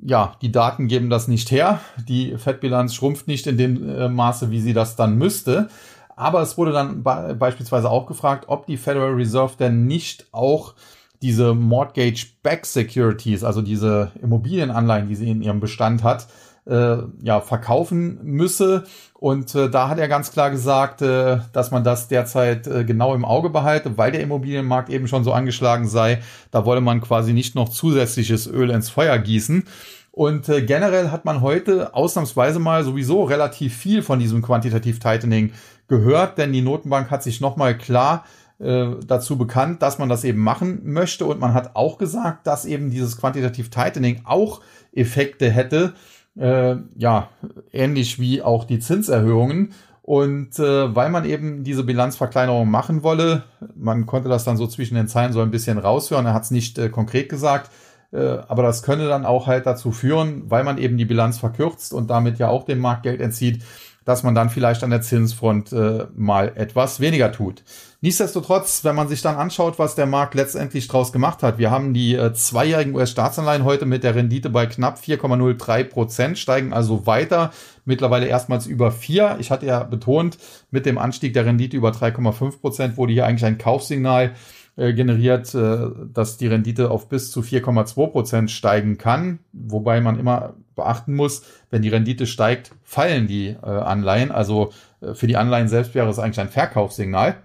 ja, 0.05 0.35
die 0.43 0.53
Daten 0.53 0.89
geben 0.89 1.11
das 1.11 1.29
nicht 1.29 1.51
her. 1.51 1.81
Die 2.09 2.37
Fettbilanz 2.37 2.95
schrumpft 2.95 3.29
nicht 3.29 3.47
in 3.47 3.57
dem 3.57 3.89
äh, 3.89 4.09
Maße, 4.09 4.51
wie 4.51 4.61
sie 4.61 4.75
das 4.75 4.97
dann 4.97 5.17
müsste. 5.17 5.69
Aber 6.15 6.43
es 6.43 6.59
wurde 6.59 6.73
dann 6.73 7.03
beispielsweise 7.03 7.91
auch 7.91 8.07
gefragt, 8.07 8.45
ob 8.49 8.67
die 8.67 8.77
Federal 8.77 9.15
Reserve 9.15 9.55
denn 9.59 9.87
nicht 9.87 10.27
auch 10.31 10.75
diese 11.23 11.55
Mortgage-Back 11.55 12.67
Securities, 12.67 13.45
also 13.45 13.63
diese 13.63 14.13
Immobilienanleihen, 14.21 15.09
die 15.09 15.15
sie 15.15 15.31
in 15.31 15.41
ihrem 15.41 15.61
Bestand 15.61 16.03
hat, 16.03 16.27
äh, 16.67 16.97
ja, 17.23 17.41
verkaufen 17.41 18.19
müsse. 18.23 18.85
Und 19.15 19.55
äh, 19.55 19.71
da 19.71 19.89
hat 19.89 19.99
er 19.99 20.09
ganz 20.09 20.33
klar 20.33 20.51
gesagt, 20.51 21.03
äh, 21.03 21.39
dass 21.53 21.71
man 21.71 21.85
das 21.85 22.09
derzeit 22.09 22.67
äh, 22.67 22.85
genau 22.85 23.15
im 23.15 23.25
Auge 23.25 23.51
behalte, 23.51 23.97
weil 23.99 24.13
der 24.13 24.21
Immobilienmarkt 24.21 24.89
eben 24.91 25.09
schon 25.09 25.25
so 25.25 25.33
angeschlagen 25.33 25.89
sei. 25.89 26.23
Da 26.51 26.65
wolle 26.65 26.81
man 26.81 27.01
quasi 27.01 27.33
nicht 27.33 27.55
noch 27.55 27.69
zusätzliches 27.69 28.47
Öl 28.47 28.71
ins 28.71 28.91
Feuer 28.91 29.19
gießen. 29.19 29.65
Und 30.13 30.49
äh, 30.49 30.63
generell 30.63 31.11
hat 31.11 31.25
man 31.25 31.41
heute 31.41 31.95
ausnahmsweise 31.95 32.59
mal 32.59 32.85
sowieso 32.85 33.25
relativ 33.25 33.75
viel 33.75 34.03
von 34.03 34.19
diesem 34.19 34.43
Quantitativ 34.43 34.99
Tightening 34.99 35.53
gehört, 35.89 36.37
denn 36.39 36.53
die 36.53 36.63
Notenbank 36.63 37.11
hat 37.11 37.23
sich 37.23 37.41
nochmal 37.41 37.77
klar 37.79 38.25
äh, 38.59 38.91
dazu 39.07 39.39
bekannt, 39.39 39.83
dass 39.83 39.99
man 39.99 40.09
das 40.09 40.25
eben 40.25 40.39
machen 40.39 40.81
möchte. 40.85 41.25
Und 41.25 41.41
man 41.41 41.55
hat 41.55 41.75
auch 41.75 41.99
gesagt, 41.99 42.47
dass 42.47 42.67
eben 42.67 42.91
dieses 42.91 43.17
Quantitativ 43.17 43.71
Tightening 43.71 44.21
auch 44.25 44.61
Effekte 44.93 45.51
hätte, 45.51 45.95
äh, 46.39 46.77
ja, 46.97 47.29
ähnlich 47.73 48.19
wie 48.19 48.43
auch 48.43 48.65
die 48.65 48.79
Zinserhöhungen. 48.79 49.73
Und 50.03 50.59
äh, 50.59 50.95
weil 50.95 51.11
man 51.11 51.25
eben 51.25 51.63
diese 51.63 51.85
Bilanzverkleinerung 51.85 52.69
machen 52.69 53.05
wolle, 53.05 53.45
man 53.77 54.05
konnte 54.05 54.29
das 54.29 54.45
dann 54.45 54.57
so 54.57 54.67
zwischen 54.67 54.97
den 54.97 55.07
Zeilen 55.07 55.33
so 55.33 55.41
ein 55.41 55.53
bisschen 55.53 55.79
raushören, 55.79 56.27
er 56.27 56.35
hat 56.35 56.43
es 56.43 56.51
nicht 56.51 56.77
äh, 56.79 56.89
konkret 56.89 57.29
gesagt, 57.29 57.71
äh, 58.13 58.39
aber 58.49 58.65
das 58.65 58.83
könne 58.83 59.07
dann 59.07 59.25
auch 59.25 59.47
halt 59.47 59.65
dazu 59.65 59.93
führen, 59.93 60.51
weil 60.51 60.65
man 60.65 60.79
eben 60.79 60.99
die 60.99 61.05
Bilanz 61.05 61.39
verkürzt 61.39 61.93
und 61.93 62.11
damit 62.11 62.41
ja 62.41 62.49
auch 62.49 62.65
dem 62.65 62.81
Markt 62.81 63.05
Geld 63.05 63.21
entzieht, 63.21 63.63
dass 64.05 64.25
man 64.25 64.35
dann 64.35 64.51
vielleicht 64.51 64.83
an 64.83 64.91
der 64.91 65.03
Zinsfront 65.03 65.73
äh, 65.73 66.07
mal 66.17 66.53
etwas 66.57 66.99
weniger 66.99 67.31
tut. 67.31 67.63
Nichtsdestotrotz, 68.05 68.83
wenn 68.83 68.97
man 68.97 69.07
sich 69.07 69.23
dann 69.23 69.37
anschaut, 69.37 69.79
was 69.79 69.95
der 69.95 70.07
Markt 70.07 70.35
letztendlich 70.35 70.89
draus 70.89 71.13
gemacht 71.13 71.45
hat, 71.45 71.59
wir 71.59 71.71
haben 71.71 71.95
die 71.95 72.17
äh, 72.17 72.33
zweijährigen 72.35 72.97
US-Staatsanleihen 72.97 73.63
heute 73.63 73.87
mit 73.87 74.03
der 74.03 74.17
Rendite 74.17 74.51
bei 74.51 74.67
knapp 74.67 74.99
4,03 74.99 75.85
Prozent, 75.85 76.37
steigen 76.37 76.73
also 76.73 77.07
weiter, 77.07 77.53
mittlerweile 77.85 78.27
erstmals 78.27 78.67
über 78.67 78.91
vier. 78.91 79.37
Ich 79.39 79.53
hatte 79.53 79.67
ja 79.67 79.85
betont, 79.85 80.37
mit 80.73 80.85
dem 80.85 80.99
Anstieg 80.99 81.33
der 81.33 81.47
Rendite 81.47 81.77
über 81.77 81.91
3,5 81.91 82.61
Prozent 82.61 82.97
wurde 82.97 83.13
hier 83.13 83.25
eigentlich 83.25 83.45
ein 83.45 83.59
Kaufsignal 83.59 84.33
äh, 84.75 84.93
generiert, 84.95 85.55
äh, 85.55 85.91
dass 86.13 86.39
die 86.39 86.49
Rendite 86.49 86.91
auf 86.91 87.09
bis 87.09 87.31
zu 87.31 87.41
4,2 87.43 88.09
Prozent 88.09 88.51
steigen 88.51 88.99
kann, 88.99 89.39
wobei 89.53 90.01
man 90.01 90.19
immer 90.19 90.55
beachten 90.75 91.15
muss, 91.15 91.43
wenn 91.71 91.83
die 91.83 91.91
Rendite 91.91 92.27
steigt, 92.27 92.73
fallen 92.83 93.29
die 93.29 93.51
äh, 93.51 93.65
Anleihen. 93.65 94.33
Also 94.33 94.73
für 95.15 95.29
die 95.29 95.37
Anleihen 95.37 95.69
selbst 95.69 95.95
wäre 95.95 96.11
es 96.11 96.19
eigentlich 96.19 96.41
ein 96.41 96.49
Verkaufssignal. 96.49 97.37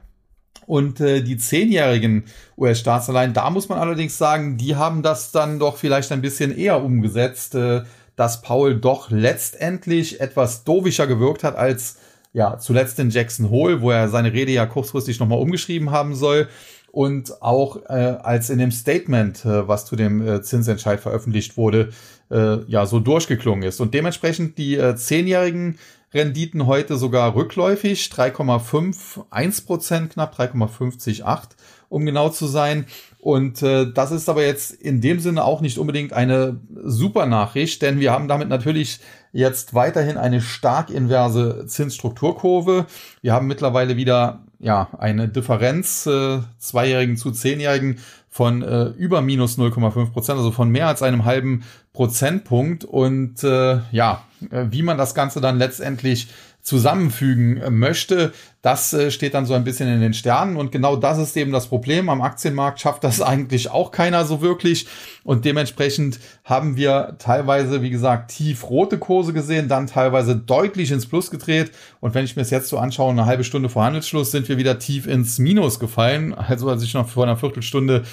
Und 0.67 0.99
äh, 0.99 1.21
die 1.21 1.37
zehnjährigen 1.37 2.25
US-Staatsanleihen, 2.57 3.33
da 3.33 3.49
muss 3.49 3.69
man 3.69 3.79
allerdings 3.79 4.17
sagen, 4.17 4.57
die 4.57 4.75
haben 4.75 5.01
das 5.01 5.31
dann 5.31 5.59
doch 5.59 5.77
vielleicht 5.77 6.11
ein 6.11 6.21
bisschen 6.21 6.55
eher 6.55 6.83
umgesetzt, 6.83 7.55
äh, 7.55 7.83
dass 8.17 8.41
Paul 8.41 8.75
doch 8.75 9.09
letztendlich 9.09 10.19
etwas 10.19 10.65
dovischer 10.65 11.07
gewirkt 11.07 11.43
hat 11.43 11.55
als 11.55 11.97
ja 12.33 12.59
zuletzt 12.59 12.99
in 12.99 13.09
Jackson 13.09 13.49
Hole, 13.49 13.81
wo 13.81 13.91
er 13.91 14.09
seine 14.09 14.33
Rede 14.33 14.51
ja 14.51 14.65
kurzfristig 14.65 15.19
nochmal 15.19 15.39
umgeschrieben 15.39 15.91
haben 15.91 16.13
soll 16.13 16.49
und 16.91 17.41
auch 17.41 17.77
äh, 17.87 17.93
als 17.93 18.49
in 18.49 18.59
dem 18.59 18.71
Statement, 18.71 19.45
äh, 19.45 19.67
was 19.67 19.85
zu 19.85 19.95
dem 19.95 20.27
äh, 20.27 20.41
Zinsentscheid 20.41 20.99
veröffentlicht 20.99 21.55
wurde, 21.55 21.89
äh, 22.29 22.57
ja 22.67 22.85
so 22.85 22.99
durchgeklungen 22.99 23.63
ist. 23.63 23.79
Und 23.79 23.93
dementsprechend 23.93 24.57
die 24.57 24.75
äh, 24.75 24.95
zehnjährigen 24.95 25.77
Renditen 26.13 26.65
heute 26.65 26.97
sogar 26.97 27.35
rückläufig, 27.35 28.09
3,51 28.13 29.65
Prozent, 29.65 30.13
knapp 30.13 30.35
3,508, 30.35 31.55
um 31.89 32.05
genau 32.05 32.29
zu 32.29 32.47
sein. 32.47 32.85
Und 33.19 33.61
äh, 33.61 33.91
das 33.91 34.11
ist 34.11 34.29
aber 34.29 34.45
jetzt 34.45 34.71
in 34.71 35.01
dem 35.01 35.19
Sinne 35.19 35.43
auch 35.43 35.59
nicht 35.59 35.77
unbedingt 35.77 36.13
eine 36.13 36.61
super 36.83 37.25
Nachricht, 37.25 37.81
denn 37.81 37.99
wir 37.99 38.11
haben 38.11 38.27
damit 38.27 38.47
natürlich 38.47 38.99
jetzt 39.33 39.73
weiterhin 39.73 40.17
eine 40.17 40.41
stark 40.41 40.89
inverse 40.89 41.65
Zinsstrukturkurve. 41.67 42.85
Wir 43.21 43.33
haben 43.33 43.47
mittlerweile 43.47 43.97
wieder 43.97 44.45
ja 44.59 44.89
eine 44.97 45.27
Differenz 45.27 46.05
äh, 46.05 46.39
zweijährigen 46.57 47.17
zu 47.17 47.31
zehnjährigen 47.31 47.99
von 48.29 48.61
äh, 48.61 48.85
über 48.89 49.21
minus 49.21 49.57
0,5 49.57 50.11
Prozent, 50.11 50.37
also 50.37 50.51
von 50.51 50.69
mehr 50.69 50.87
als 50.87 51.01
einem 51.01 51.25
halben 51.25 51.63
Prozentpunkt. 51.93 52.85
Und 52.85 53.43
äh, 53.43 53.79
ja, 53.91 54.23
äh, 54.51 54.65
wie 54.69 54.83
man 54.83 54.97
das 54.97 55.15
Ganze 55.15 55.41
dann 55.41 55.57
letztendlich 55.57 56.27
zusammenfügen 56.67 57.61
äh, 57.61 57.69
möchte, 57.69 58.33
das 58.61 58.91
äh, 58.91 59.09
steht 59.09 59.35
dann 59.35 59.45
so 59.45 59.53
ein 59.53 59.63
bisschen 59.63 59.87
in 59.87 60.01
den 60.01 60.13
Sternen. 60.13 60.57
Und 60.57 60.73
genau 60.73 60.97
das 60.97 61.17
ist 61.17 61.37
eben 61.37 61.53
das 61.53 61.67
Problem. 61.67 62.09
Am 62.09 62.21
Aktienmarkt 62.21 62.81
schafft 62.81 63.05
das 63.05 63.21
eigentlich 63.21 63.71
auch 63.71 63.89
keiner 63.91 64.25
so 64.25 64.41
wirklich. 64.41 64.85
Und 65.23 65.45
dementsprechend 65.45 66.19
haben 66.43 66.75
wir 66.75 67.15
teilweise, 67.19 67.81
wie 67.81 67.89
gesagt, 67.89 68.31
tiefrote 68.31 68.97
Kurse 68.97 69.31
gesehen, 69.31 69.69
dann 69.69 69.87
teilweise 69.87 70.35
deutlich 70.35 70.91
ins 70.91 71.05
Plus 71.05 71.31
gedreht. 71.31 71.71
Und 72.01 72.13
wenn 72.13 72.25
ich 72.25 72.35
mir 72.35 72.41
das 72.41 72.51
jetzt 72.51 72.67
so 72.67 72.77
anschaue, 72.77 73.11
eine 73.11 73.25
halbe 73.25 73.45
Stunde 73.45 73.69
vor 73.69 73.85
Handelsschluss 73.85 74.31
sind 74.31 74.49
wir 74.49 74.57
wieder 74.57 74.77
tief 74.77 75.07
ins 75.07 75.39
Minus 75.39 75.79
gefallen. 75.79 76.33
Also 76.33 76.69
als 76.69 76.83
ich 76.83 76.93
noch 76.93 77.07
vor 77.07 77.23
einer 77.23 77.37
Viertelstunde 77.37 78.03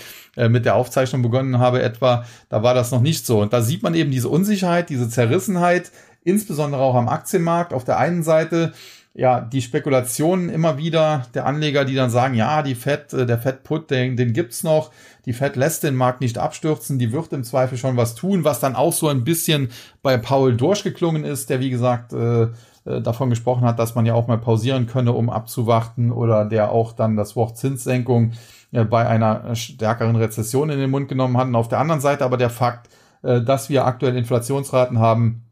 mit 0.48 0.64
der 0.64 0.74
Aufzeichnung 0.74 1.22
begonnen 1.22 1.60
habe 1.60 1.80
etwa, 1.80 2.24
da 2.48 2.64
war 2.64 2.74
das 2.74 2.90
noch 2.90 3.00
nicht 3.00 3.24
so. 3.24 3.40
Und 3.40 3.52
da 3.52 3.62
sieht 3.62 3.84
man 3.84 3.94
eben 3.94 4.10
diese 4.10 4.28
Unsicherheit, 4.28 4.88
diese 4.90 5.08
Zerrissenheit, 5.08 5.92
insbesondere 6.24 6.82
auch 6.82 6.94
am 6.94 7.08
Aktienmarkt. 7.08 7.72
Auf 7.72 7.84
der 7.84 7.98
einen 7.98 8.22
Seite 8.22 8.72
ja, 9.16 9.40
die 9.40 9.62
Spekulationen 9.62 10.48
immer 10.48 10.76
wieder 10.76 11.26
der 11.34 11.46
Anleger, 11.46 11.84
die 11.84 11.94
dann 11.94 12.10
sagen, 12.10 12.34
ja, 12.34 12.62
die 12.62 12.74
Fed, 12.74 13.12
äh, 13.12 13.26
der 13.26 13.38
Fed-Put, 13.38 13.90
den, 13.90 14.16
den 14.16 14.32
gibt's 14.32 14.64
noch. 14.64 14.90
Die 15.24 15.32
Fed 15.32 15.54
lässt 15.54 15.84
den 15.84 15.94
Markt 15.94 16.20
nicht 16.20 16.36
abstürzen. 16.36 16.98
Die 16.98 17.12
wird 17.12 17.32
im 17.32 17.44
Zweifel 17.44 17.78
schon 17.78 17.96
was 17.96 18.16
tun, 18.16 18.42
was 18.42 18.58
dann 18.58 18.74
auch 18.74 18.92
so 18.92 19.08
ein 19.08 19.22
bisschen 19.22 19.70
bei 20.02 20.16
Paul 20.16 20.56
durchgeklungen 20.56 21.24
ist, 21.24 21.48
der 21.48 21.60
wie 21.60 21.70
gesagt 21.70 22.12
äh, 22.12 22.48
äh, 22.86 23.00
davon 23.00 23.30
gesprochen 23.30 23.64
hat, 23.64 23.78
dass 23.78 23.94
man 23.94 24.04
ja 24.04 24.14
auch 24.14 24.26
mal 24.26 24.38
pausieren 24.38 24.88
könne, 24.88 25.12
um 25.12 25.30
abzuwarten 25.30 26.10
oder 26.10 26.44
der 26.44 26.72
auch 26.72 26.92
dann 26.92 27.16
das 27.16 27.36
Wort 27.36 27.56
Zinssenkung 27.56 28.32
äh, 28.72 28.84
bei 28.84 29.06
einer 29.06 29.54
stärkeren 29.54 30.16
Rezession 30.16 30.70
in 30.70 30.80
den 30.80 30.90
Mund 30.90 31.08
genommen 31.08 31.36
hat. 31.36 31.46
Und 31.46 31.54
auf 31.54 31.68
der 31.68 31.78
anderen 31.78 32.00
Seite 32.00 32.24
aber 32.24 32.36
der 32.36 32.50
Fakt, 32.50 32.88
äh, 33.22 33.40
dass 33.40 33.70
wir 33.70 33.86
aktuell 33.86 34.16
Inflationsraten 34.16 34.98
haben, 34.98 35.44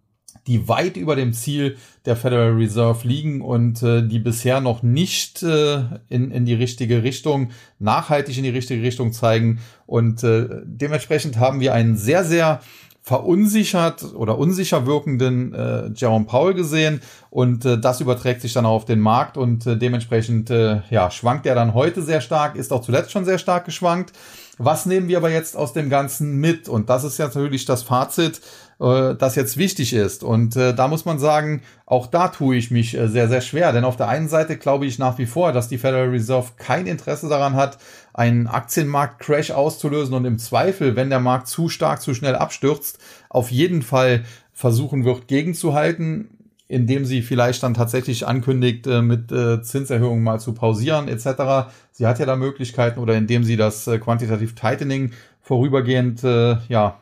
die 0.47 0.69
weit 0.69 0.97
über 0.97 1.17
dem 1.17 1.33
Ziel 1.33 1.77
der 2.05 2.17
Federal 2.17 2.53
Reserve 2.53 3.07
liegen 3.07 3.41
und 3.41 3.83
äh, 3.83 4.07
die 4.07 4.19
bisher 4.19 4.61
noch 4.61 4.83
nicht 4.83 5.43
äh, 5.43 5.85
in, 6.09 6.31
in 6.31 6.45
die 6.45 6.55
richtige 6.55 7.03
Richtung, 7.03 7.51
nachhaltig 7.79 8.37
in 8.37 8.45
die 8.45 8.51
richtige 8.51 8.83
Richtung 8.83 9.13
zeigen. 9.13 9.61
Und 9.87 10.25
äh, 10.25 10.49
dementsprechend 10.65 11.39
haben 11.39 11.61
wir 11.61 11.75
einen 11.75 11.97
sehr, 11.97 12.25
sehr 12.25 12.61
verunsichert 13.03 14.15
oder 14.15 14.39
unsicher 14.39 14.87
wirkenden 14.87 15.53
äh, 15.53 15.91
Jerome 15.95 16.25
Powell 16.25 16.55
gesehen 16.55 17.03
und 17.31 17.65
äh, 17.65 17.77
das 17.77 18.01
überträgt 18.01 18.41
sich 18.41 18.53
dann 18.53 18.65
auch 18.65 18.77
auf 18.77 18.85
den 18.85 19.01
Markt 19.01 19.37
und 19.37 19.67
äh, 19.67 19.77
dementsprechend 19.77 20.51
äh, 20.51 20.83
ja 20.89 21.11
schwankt 21.11 21.45
er 21.47 21.57
dann 21.57 21.75
heute 21.75 22.01
sehr 22.01 22.21
stark, 22.21 22.55
ist 22.55 22.73
auch 22.73 22.83
zuletzt 22.83 23.11
schon 23.11 23.25
sehr 23.25 23.39
stark 23.39 23.65
geschwankt. 23.65 24.13
Was 24.59 24.87
nehmen 24.87 25.09
wir 25.09 25.17
aber 25.17 25.31
jetzt 25.31 25.57
aus 25.57 25.73
dem 25.73 25.91
Ganzen 25.91 26.37
mit? 26.37 26.69
Und 26.69 26.91
das 26.91 27.03
ist 27.03 27.19
ja 27.19 27.27
natürlich 27.27 27.65
das 27.65 27.83
Fazit, 27.83 28.41
äh, 28.83 29.15
das 29.15 29.37
jetzt 29.37 29.57
wichtig 29.57 29.93
ist. 29.93 30.25
Und 30.25 30.57
äh, 30.57 30.75
da 30.75 30.89
muss 30.89 31.05
man 31.05 31.19
sagen, 31.19 31.63
auch 31.87 32.07
da 32.07 32.29
tue 32.29 32.57
ich 32.57 32.71
mich 32.71 32.97
äh, 32.97 33.09
sehr, 33.09 33.29
sehr 33.29 33.41
schwer. 33.41 33.73
Denn 33.73 33.85
auf 33.85 33.97
der 33.97 34.09
einen 34.09 34.29
Seite 34.29 34.57
glaube 34.57 34.87
ich 34.87 34.99
nach 34.99 35.19
wie 35.19 35.27
vor, 35.27 35.53
dass 35.53 35.69
die 35.69 35.79
Federal 35.79 36.09
Reserve 36.09 36.53
kein 36.57 36.87
Interesse 36.87 37.29
daran 37.29 37.55
hat, 37.55 37.79
einen 38.13 38.49
Aktienmarkt-Crash 38.49 39.53
auszulösen 39.53 40.15
und 40.15 40.25
im 40.25 40.39
Zweifel, 40.39 40.97
wenn 40.97 41.11
der 41.11 41.21
Markt 41.21 41.49
zu 41.49 41.69
stark, 41.69 42.03
zu 42.03 42.13
schnell 42.13 42.35
abstürzt, 42.35 42.99
auf 43.29 43.51
jeden 43.51 43.83
Fall 43.83 44.25
versuchen 44.53 45.05
wird, 45.05 45.29
gegenzuhalten 45.29 46.29
indem 46.73 47.05
sie 47.05 47.21
vielleicht 47.21 47.63
dann 47.63 47.75
tatsächlich 47.75 48.27
ankündigt, 48.27 48.87
äh, 48.87 49.03
mit 49.03 49.31
äh, 49.31 49.63
Zinserhöhungen 49.63 50.25
mal 50.25 50.41
zu 50.41 50.55
pausieren 50.55 51.07
etc. 51.07 51.71
Sie 51.93 52.07
hat 52.07 52.19
ja 52.19 52.25
da 52.25 52.35
Möglichkeiten 52.35 52.99
oder 52.99 53.15
indem 53.15 53.45
sie 53.45 53.57
das 53.57 53.87
äh, 53.87 53.99
Quantitative 53.99 54.55
Tightening 54.55 55.13
vorübergehend 55.53 56.25
äh, 56.25 56.57
ja 56.71 56.97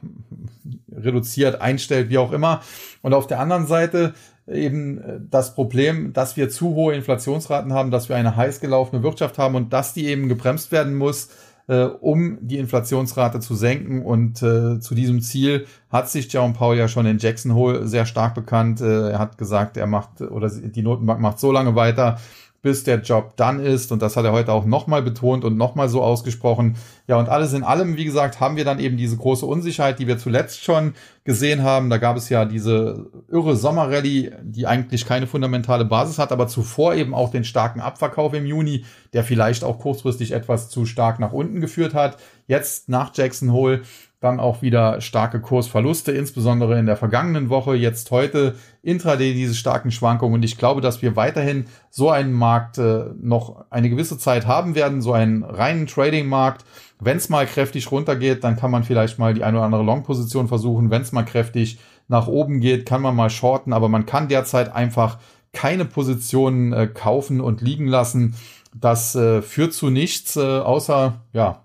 reduziert, 0.90 1.60
einstellt, 1.60 2.10
wie 2.10 2.18
auch 2.18 2.32
immer. 2.32 2.62
Und 3.00 3.14
auf 3.14 3.28
der 3.28 3.38
anderen 3.38 3.68
Seite 3.68 4.12
eben 4.48 4.98
äh, 4.98 5.20
das 5.30 5.54
Problem, 5.54 6.12
dass 6.12 6.36
wir 6.36 6.50
zu 6.50 6.74
hohe 6.74 6.96
Inflationsraten 6.96 7.72
haben, 7.72 7.92
dass 7.92 8.08
wir 8.08 8.16
eine 8.16 8.34
heiß 8.34 8.58
gelaufene 8.58 9.04
Wirtschaft 9.04 9.38
haben 9.38 9.54
und 9.54 9.72
dass 9.72 9.94
die 9.94 10.06
eben 10.06 10.28
gebremst 10.28 10.72
werden 10.72 10.96
muss, 10.96 11.28
äh, 11.68 11.84
um 11.84 12.38
die 12.40 12.58
Inflationsrate 12.58 13.38
zu 13.38 13.54
senken. 13.54 14.02
Und 14.04 14.42
äh, 14.42 14.80
zu 14.80 14.96
diesem 14.96 15.20
Ziel 15.20 15.66
hat 15.88 16.10
sich 16.10 16.32
Jerome 16.32 16.54
Powell 16.54 16.76
ja 16.76 16.88
schon 16.88 17.06
in 17.06 17.18
Jackson 17.18 17.54
Hole 17.54 17.86
sehr 17.86 18.04
stark 18.04 18.34
bekannt. 18.34 18.80
Äh, 18.80 19.10
er 19.10 19.20
hat 19.20 19.38
gesagt, 19.38 19.76
er 19.76 19.86
macht 19.86 20.22
oder 20.22 20.50
die 20.50 20.82
Notenbank 20.82 21.20
macht 21.20 21.38
so 21.38 21.52
lange 21.52 21.76
weiter, 21.76 22.18
bis 22.62 22.84
der 22.84 23.00
Job 23.00 23.36
dann 23.36 23.60
ist. 23.60 23.90
Und 23.92 24.02
das 24.02 24.16
hat 24.16 24.24
er 24.24 24.32
heute 24.32 24.52
auch 24.52 24.64
nochmal 24.64 25.02
betont 25.02 25.44
und 25.44 25.56
nochmal 25.56 25.88
so 25.88 26.02
ausgesprochen. 26.02 26.76
Ja, 27.06 27.16
und 27.16 27.28
alles 27.28 27.52
in 27.52 27.62
allem, 27.62 27.96
wie 27.96 28.04
gesagt, 28.04 28.40
haben 28.40 28.56
wir 28.56 28.64
dann 28.64 28.78
eben 28.78 28.96
diese 28.96 29.16
große 29.16 29.46
Unsicherheit, 29.46 29.98
die 29.98 30.06
wir 30.06 30.18
zuletzt 30.18 30.62
schon 30.62 30.94
gesehen 31.24 31.62
haben. 31.62 31.90
Da 31.90 31.96
gab 31.96 32.16
es 32.16 32.28
ja 32.28 32.44
diese 32.44 33.06
irre 33.28 33.56
Sommerrallye, 33.56 34.32
die 34.42 34.66
eigentlich 34.66 35.06
keine 35.06 35.26
fundamentale 35.26 35.84
Basis 35.84 36.18
hat, 36.18 36.32
aber 36.32 36.48
zuvor 36.48 36.94
eben 36.94 37.14
auch 37.14 37.30
den 37.30 37.44
starken 37.44 37.80
Abverkauf 37.80 38.34
im 38.34 38.46
Juni, 38.46 38.84
der 39.12 39.24
vielleicht 39.24 39.64
auch 39.64 39.78
kurzfristig 39.78 40.32
etwas 40.32 40.68
zu 40.68 40.86
stark 40.86 41.18
nach 41.18 41.32
unten 41.32 41.60
geführt 41.60 41.94
hat. 41.94 42.18
Jetzt 42.46 42.88
nach 42.88 43.12
Jackson 43.14 43.52
Hole 43.52 43.82
dann 44.20 44.38
auch 44.38 44.60
wieder 44.60 45.00
starke 45.00 45.40
Kursverluste, 45.40 46.12
insbesondere 46.12 46.78
in 46.78 46.84
der 46.84 46.98
vergangenen 46.98 47.48
Woche, 47.48 47.74
jetzt 47.74 48.10
heute 48.10 48.54
intraday 48.82 49.32
diese 49.32 49.54
starken 49.54 49.90
Schwankungen. 49.90 50.34
Und 50.34 50.44
ich 50.44 50.58
glaube, 50.58 50.82
dass 50.82 51.00
wir 51.00 51.16
weiterhin 51.16 51.64
so 51.88 52.10
einen 52.10 52.32
Markt 52.32 52.76
äh, 52.76 53.06
noch 53.18 53.64
eine 53.70 53.88
gewisse 53.88 54.18
Zeit 54.18 54.46
haben 54.46 54.74
werden, 54.74 55.00
so 55.00 55.14
einen 55.14 55.42
reinen 55.42 55.86
Trading-Markt. 55.86 56.66
Wenn 57.00 57.16
es 57.16 57.30
mal 57.30 57.46
kräftig 57.46 57.90
runtergeht, 57.90 58.44
dann 58.44 58.56
kann 58.56 58.70
man 58.70 58.84
vielleicht 58.84 59.18
mal 59.18 59.32
die 59.32 59.42
eine 59.42 59.56
oder 59.56 59.64
andere 59.64 59.84
Long-Position 59.84 60.48
versuchen. 60.48 60.90
Wenn 60.90 61.00
es 61.00 61.12
mal 61.12 61.24
kräftig 61.24 61.78
nach 62.08 62.26
oben 62.26 62.60
geht, 62.60 62.84
kann 62.84 63.00
man 63.00 63.16
mal 63.16 63.30
shorten, 63.30 63.72
aber 63.72 63.88
man 63.88 64.04
kann 64.04 64.28
derzeit 64.28 64.74
einfach 64.74 65.18
keine 65.54 65.86
Positionen 65.86 66.74
äh, 66.74 66.86
kaufen 66.86 67.40
und 67.40 67.62
liegen 67.62 67.86
lassen. 67.86 68.34
Das 68.74 69.14
äh, 69.14 69.40
führt 69.40 69.72
zu 69.72 69.88
nichts, 69.88 70.36
äh, 70.36 70.40
außer 70.40 71.22
ja, 71.32 71.64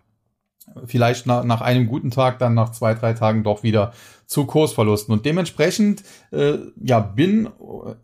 vielleicht 0.86 1.26
nach, 1.26 1.44
nach 1.44 1.62
einem 1.62 1.88
guten 1.88 2.12
Tag, 2.12 2.40
dann 2.40 2.54
nach 2.54 2.72
zwei, 2.72 2.94
drei 2.94 3.14
Tagen 3.14 3.44
doch 3.44 3.64
wieder 3.64 3.94
zu 4.26 4.46
Kursverlusten. 4.46 5.14
Und 5.14 5.26
dementsprechend 5.26 6.04
äh, 6.32 6.58
ja, 6.82 7.00
bin 7.00 7.50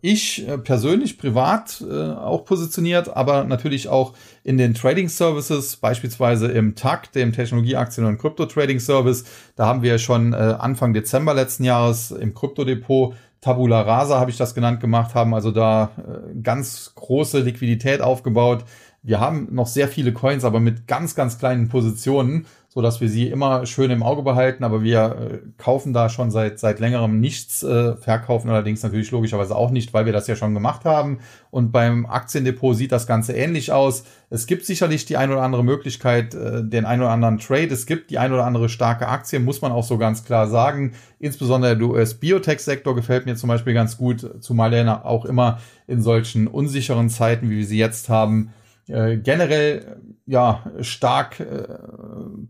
ich 0.00 0.48
äh, 0.48 0.56
persönlich 0.58 1.18
privat 1.18 1.82
äh, 1.88 2.12
auch 2.12 2.44
positioniert, 2.44 3.16
aber 3.16 3.44
natürlich 3.44 3.88
auch 3.88 4.14
in 4.44 4.56
den 4.56 4.74
Trading 4.74 5.08
Services, 5.08 5.76
beispielsweise 5.76 6.46
im 6.48 6.74
TAC, 6.74 7.12
dem 7.12 7.32
Technologieaktien- 7.32 8.06
und 8.06 8.18
Krypto-Trading 8.18 8.78
Service. 8.78 9.24
Da 9.56 9.66
haben 9.66 9.82
wir 9.82 9.98
schon 9.98 10.32
äh, 10.32 10.36
Anfang 10.36 10.94
Dezember 10.94 11.34
letzten 11.34 11.64
Jahres 11.64 12.12
im 12.12 12.34
Kryptodepot 12.34 13.14
Tabula 13.42 13.80
Rasa 13.80 14.20
habe 14.20 14.30
ich 14.30 14.36
das 14.36 14.54
genannt 14.54 14.80
gemacht, 14.80 15.16
haben 15.16 15.34
also 15.34 15.50
da 15.50 15.90
äh, 15.98 16.40
ganz 16.42 16.92
große 16.94 17.40
Liquidität 17.40 18.00
aufgebaut. 18.00 18.64
Wir 19.02 19.18
haben 19.18 19.48
noch 19.50 19.66
sehr 19.66 19.88
viele 19.88 20.12
Coins, 20.12 20.44
aber 20.44 20.60
mit 20.60 20.86
ganz, 20.86 21.16
ganz 21.16 21.38
kleinen 21.38 21.68
Positionen 21.68 22.46
so 22.74 22.80
dass 22.80 23.02
wir 23.02 23.08
sie 23.10 23.28
immer 23.28 23.66
schön 23.66 23.90
im 23.90 24.02
Auge 24.02 24.22
behalten, 24.22 24.64
aber 24.64 24.82
wir 24.82 25.02
äh, 25.02 25.38
kaufen 25.58 25.92
da 25.92 26.08
schon 26.08 26.30
seit, 26.30 26.58
seit 26.58 26.80
längerem 26.80 27.20
nichts, 27.20 27.62
äh, 27.62 27.96
verkaufen 27.96 28.48
allerdings 28.48 28.82
natürlich 28.82 29.10
logischerweise 29.10 29.54
auch 29.54 29.70
nicht, 29.70 29.92
weil 29.92 30.06
wir 30.06 30.14
das 30.14 30.26
ja 30.26 30.36
schon 30.36 30.54
gemacht 30.54 30.86
haben. 30.86 31.18
Und 31.50 31.70
beim 31.70 32.06
Aktiendepot 32.06 32.74
sieht 32.74 32.90
das 32.90 33.06
Ganze 33.06 33.34
ähnlich 33.34 33.72
aus. 33.72 34.04
Es 34.30 34.46
gibt 34.46 34.64
sicherlich 34.64 35.04
die 35.04 35.18
ein 35.18 35.30
oder 35.30 35.42
andere 35.42 35.62
Möglichkeit, 35.62 36.34
äh, 36.34 36.64
den 36.64 36.86
ein 36.86 37.02
oder 37.02 37.10
anderen 37.10 37.36
Trade. 37.36 37.68
Es 37.74 37.84
gibt 37.84 38.10
die 38.10 38.16
ein 38.16 38.32
oder 38.32 38.46
andere 38.46 38.70
starke 38.70 39.06
Aktie, 39.06 39.38
muss 39.38 39.60
man 39.60 39.70
auch 39.70 39.84
so 39.84 39.98
ganz 39.98 40.24
klar 40.24 40.48
sagen. 40.48 40.94
Insbesondere 41.18 41.76
der 41.76 41.86
US-Biotech-Sektor 41.86 42.94
gefällt 42.94 43.26
mir 43.26 43.36
zum 43.36 43.48
Beispiel 43.48 43.74
ganz 43.74 43.98
gut, 43.98 44.26
zumal 44.40 44.72
er 44.72 45.04
auch 45.04 45.26
immer 45.26 45.58
in 45.86 46.00
solchen 46.00 46.46
unsicheren 46.46 47.10
Zeiten, 47.10 47.50
wie 47.50 47.58
wir 47.58 47.66
sie 47.66 47.76
jetzt 47.76 48.08
haben, 48.08 48.54
äh, 48.88 49.16
generell 49.16 50.02
ja 50.26 50.64
stark 50.80 51.40
äh, 51.40 51.66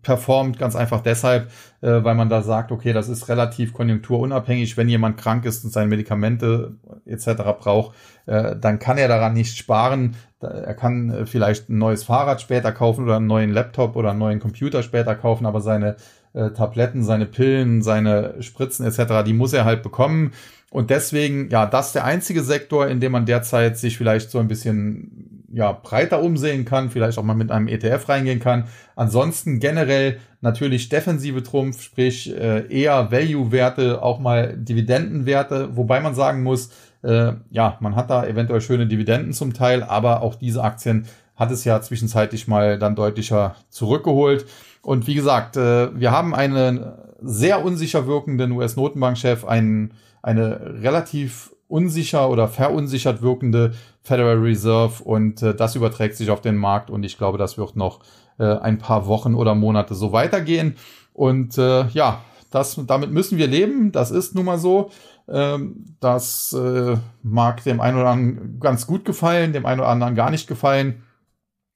performt, 0.02 0.58
ganz 0.58 0.76
einfach 0.76 1.00
deshalb, 1.00 1.50
äh, 1.80 2.04
weil 2.04 2.14
man 2.14 2.28
da 2.28 2.42
sagt, 2.42 2.70
okay, 2.70 2.92
das 2.92 3.08
ist 3.08 3.28
relativ 3.28 3.72
konjunkturunabhängig. 3.72 4.76
Wenn 4.76 4.88
jemand 4.88 5.16
krank 5.16 5.44
ist 5.44 5.64
und 5.64 5.72
seine 5.72 5.88
Medikamente 5.88 6.76
etc. 7.06 7.26
braucht, 7.58 7.96
äh, 8.26 8.56
dann 8.56 8.78
kann 8.78 8.98
er 8.98 9.08
daran 9.08 9.34
nicht 9.34 9.56
sparen. 9.56 10.16
Er 10.40 10.74
kann 10.74 11.10
äh, 11.10 11.26
vielleicht 11.26 11.68
ein 11.68 11.78
neues 11.78 12.04
Fahrrad 12.04 12.40
später 12.40 12.72
kaufen 12.72 13.04
oder 13.04 13.16
einen 13.16 13.26
neuen 13.26 13.50
Laptop 13.50 13.96
oder 13.96 14.10
einen 14.10 14.18
neuen 14.18 14.40
Computer 14.40 14.82
später 14.82 15.14
kaufen, 15.14 15.46
aber 15.46 15.60
seine 15.60 15.96
äh, 16.34 16.50
Tabletten, 16.50 17.04
seine 17.04 17.26
Pillen, 17.26 17.82
seine 17.82 18.42
Spritzen 18.42 18.86
etc., 18.86 19.24
die 19.24 19.34
muss 19.34 19.52
er 19.52 19.64
halt 19.64 19.82
bekommen. 19.82 20.32
Und 20.70 20.88
deswegen, 20.88 21.50
ja, 21.50 21.66
das 21.66 21.88
ist 21.88 21.94
der 21.94 22.04
einzige 22.04 22.42
Sektor, 22.42 22.88
in 22.88 23.00
dem 23.00 23.12
man 23.12 23.26
derzeit 23.26 23.76
sich 23.76 23.98
vielleicht 23.98 24.30
so 24.30 24.38
ein 24.38 24.48
bisschen 24.48 25.31
ja, 25.52 25.72
breiter 25.72 26.22
umsehen 26.22 26.64
kann, 26.64 26.90
vielleicht 26.90 27.18
auch 27.18 27.22
mal 27.22 27.34
mit 27.34 27.50
einem 27.50 27.68
ETF 27.68 28.08
reingehen 28.08 28.40
kann. 28.40 28.64
Ansonsten 28.96 29.60
generell 29.60 30.18
natürlich 30.40 30.88
defensive 30.88 31.42
Trumpf, 31.42 31.82
sprich 31.82 32.34
äh, 32.34 32.66
eher 32.68 33.12
Value-Werte, 33.12 34.02
auch 34.02 34.18
mal 34.18 34.56
Dividendenwerte, 34.56 35.76
wobei 35.76 36.00
man 36.00 36.14
sagen 36.14 36.42
muss, 36.42 36.70
äh, 37.02 37.32
ja, 37.50 37.76
man 37.80 37.96
hat 37.96 38.10
da 38.10 38.26
eventuell 38.26 38.60
schöne 38.60 38.86
Dividenden 38.86 39.32
zum 39.32 39.52
Teil, 39.52 39.82
aber 39.82 40.22
auch 40.22 40.36
diese 40.36 40.64
Aktien 40.64 41.06
hat 41.36 41.50
es 41.50 41.64
ja 41.64 41.80
zwischenzeitlich 41.82 42.48
mal 42.48 42.78
dann 42.78 42.96
deutlicher 42.96 43.56
zurückgeholt. 43.68 44.46
Und 44.80 45.06
wie 45.06 45.14
gesagt, 45.14 45.56
äh, 45.56 45.98
wir 45.98 46.12
haben 46.12 46.34
einen 46.34 46.84
sehr 47.20 47.64
unsicher 47.64 48.06
wirkenden 48.06 48.52
US-Notenbankchef, 48.52 49.44
einen, 49.44 49.92
eine 50.22 50.82
relativ 50.82 51.52
unsicher 51.72 52.28
oder 52.28 52.48
verunsichert 52.48 53.22
wirkende 53.22 53.72
Federal 54.02 54.36
Reserve 54.36 55.02
und 55.02 55.42
äh, 55.42 55.54
das 55.54 55.74
überträgt 55.74 56.16
sich 56.16 56.30
auf 56.30 56.42
den 56.42 56.56
Markt 56.56 56.90
und 56.90 57.02
ich 57.02 57.16
glaube, 57.16 57.38
das 57.38 57.56
wird 57.56 57.76
noch 57.76 58.00
äh, 58.38 58.44
ein 58.44 58.78
paar 58.78 59.06
Wochen 59.06 59.34
oder 59.34 59.54
Monate 59.54 59.94
so 59.94 60.12
weitergehen. 60.12 60.76
Und 61.14 61.56
äh, 61.58 61.86
ja, 61.88 62.20
das, 62.50 62.78
damit 62.86 63.10
müssen 63.10 63.38
wir 63.38 63.46
leben. 63.46 63.92
Das 63.92 64.10
ist 64.10 64.34
nun 64.34 64.44
mal 64.44 64.58
so. 64.58 64.90
Ähm, 65.28 65.96
das 66.00 66.52
äh, 66.52 66.96
mag 67.22 67.64
dem 67.64 67.80
einen 67.80 67.98
oder 67.98 68.10
anderen 68.10 68.60
ganz 68.60 68.86
gut 68.86 69.04
gefallen, 69.04 69.52
dem 69.52 69.64
einen 69.64 69.80
oder 69.80 69.88
anderen 69.88 70.14
gar 70.14 70.30
nicht 70.30 70.46
gefallen. 70.46 71.02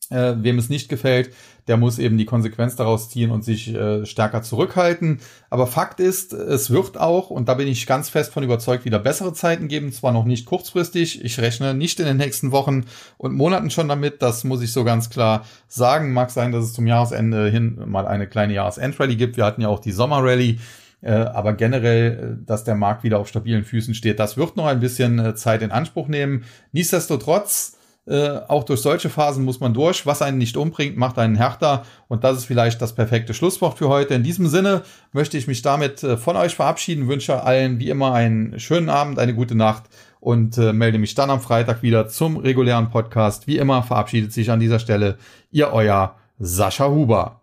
Äh, 0.08 0.34
wem 0.38 0.58
es 0.58 0.68
nicht 0.68 0.88
gefällt, 0.88 1.32
der 1.66 1.76
muss 1.76 1.98
eben 1.98 2.16
die 2.16 2.26
Konsequenz 2.26 2.76
daraus 2.76 3.08
ziehen 3.08 3.32
und 3.32 3.44
sich 3.44 3.74
äh, 3.74 4.06
stärker 4.06 4.42
zurückhalten. 4.42 5.18
Aber 5.50 5.66
Fakt 5.66 5.98
ist, 5.98 6.32
es 6.32 6.70
wird 6.70 6.96
auch, 6.96 7.30
und 7.30 7.48
da 7.48 7.54
bin 7.54 7.66
ich 7.66 7.88
ganz 7.88 8.08
fest 8.08 8.32
von 8.32 8.44
überzeugt, 8.44 8.84
wieder 8.84 9.00
bessere 9.00 9.32
Zeiten 9.32 9.66
geben. 9.66 9.90
Zwar 9.90 10.12
noch 10.12 10.24
nicht 10.24 10.46
kurzfristig, 10.46 11.24
ich 11.24 11.40
rechne 11.40 11.74
nicht 11.74 11.98
in 11.98 12.06
den 12.06 12.18
nächsten 12.18 12.52
Wochen 12.52 12.84
und 13.18 13.34
Monaten 13.34 13.70
schon 13.70 13.88
damit, 13.88 14.22
das 14.22 14.44
muss 14.44 14.62
ich 14.62 14.72
so 14.72 14.84
ganz 14.84 15.10
klar 15.10 15.44
sagen. 15.66 16.12
Mag 16.12 16.30
sein, 16.30 16.52
dass 16.52 16.64
es 16.64 16.72
zum 16.72 16.86
Jahresende 16.86 17.48
hin 17.48 17.80
mal 17.86 18.06
eine 18.06 18.28
kleine 18.28 18.54
Jahresendrallye 18.54 19.16
gibt. 19.16 19.36
Wir 19.36 19.44
hatten 19.44 19.62
ja 19.62 19.68
auch 19.68 19.80
die 19.80 19.92
Sommerrallye. 19.92 20.58
Äh, 21.02 21.12
aber 21.12 21.52
generell, 21.52 22.38
äh, 22.40 22.46
dass 22.46 22.64
der 22.64 22.74
Markt 22.74 23.04
wieder 23.04 23.18
auf 23.18 23.28
stabilen 23.28 23.64
Füßen 23.64 23.94
steht, 23.94 24.18
das 24.18 24.36
wird 24.36 24.56
noch 24.56 24.66
ein 24.66 24.80
bisschen 24.80 25.18
äh, 25.18 25.34
Zeit 25.34 25.62
in 25.62 25.70
Anspruch 25.70 26.08
nehmen. 26.08 26.44
Nichtsdestotrotz, 26.72 27.76
äh, 28.06 28.38
auch 28.46 28.62
durch 28.62 28.80
solche 28.80 29.10
Phasen 29.10 29.44
muss 29.44 29.58
man 29.58 29.74
durch. 29.74 30.06
Was 30.06 30.22
einen 30.22 30.38
nicht 30.38 30.56
umbringt, 30.56 30.96
macht 30.96 31.18
einen 31.18 31.34
härter. 31.34 31.82
Und 32.06 32.22
das 32.22 32.38
ist 32.38 32.44
vielleicht 32.44 32.80
das 32.80 32.94
perfekte 32.94 33.34
Schlusswort 33.34 33.78
für 33.78 33.88
heute. 33.88 34.14
In 34.14 34.22
diesem 34.22 34.46
Sinne 34.46 34.82
möchte 35.12 35.36
ich 35.36 35.48
mich 35.48 35.62
damit 35.62 36.04
äh, 36.04 36.16
von 36.16 36.36
euch 36.36 36.54
verabschieden, 36.54 37.08
wünsche 37.08 37.42
allen 37.42 37.80
wie 37.80 37.90
immer 37.90 38.14
einen 38.14 38.60
schönen 38.60 38.90
Abend, 38.90 39.18
eine 39.18 39.34
gute 39.34 39.56
Nacht 39.56 39.84
und 40.20 40.56
äh, 40.56 40.72
melde 40.72 40.98
mich 40.98 41.14
dann 41.16 41.30
am 41.30 41.40
Freitag 41.40 41.82
wieder 41.82 42.06
zum 42.06 42.36
regulären 42.36 42.90
Podcast. 42.90 43.48
Wie 43.48 43.58
immer 43.58 43.82
verabschiedet 43.82 44.32
sich 44.32 44.52
an 44.52 44.60
dieser 44.60 44.78
Stelle 44.78 45.18
ihr 45.50 45.72
euer 45.72 46.14
Sascha 46.38 46.88
Huber. 46.88 47.34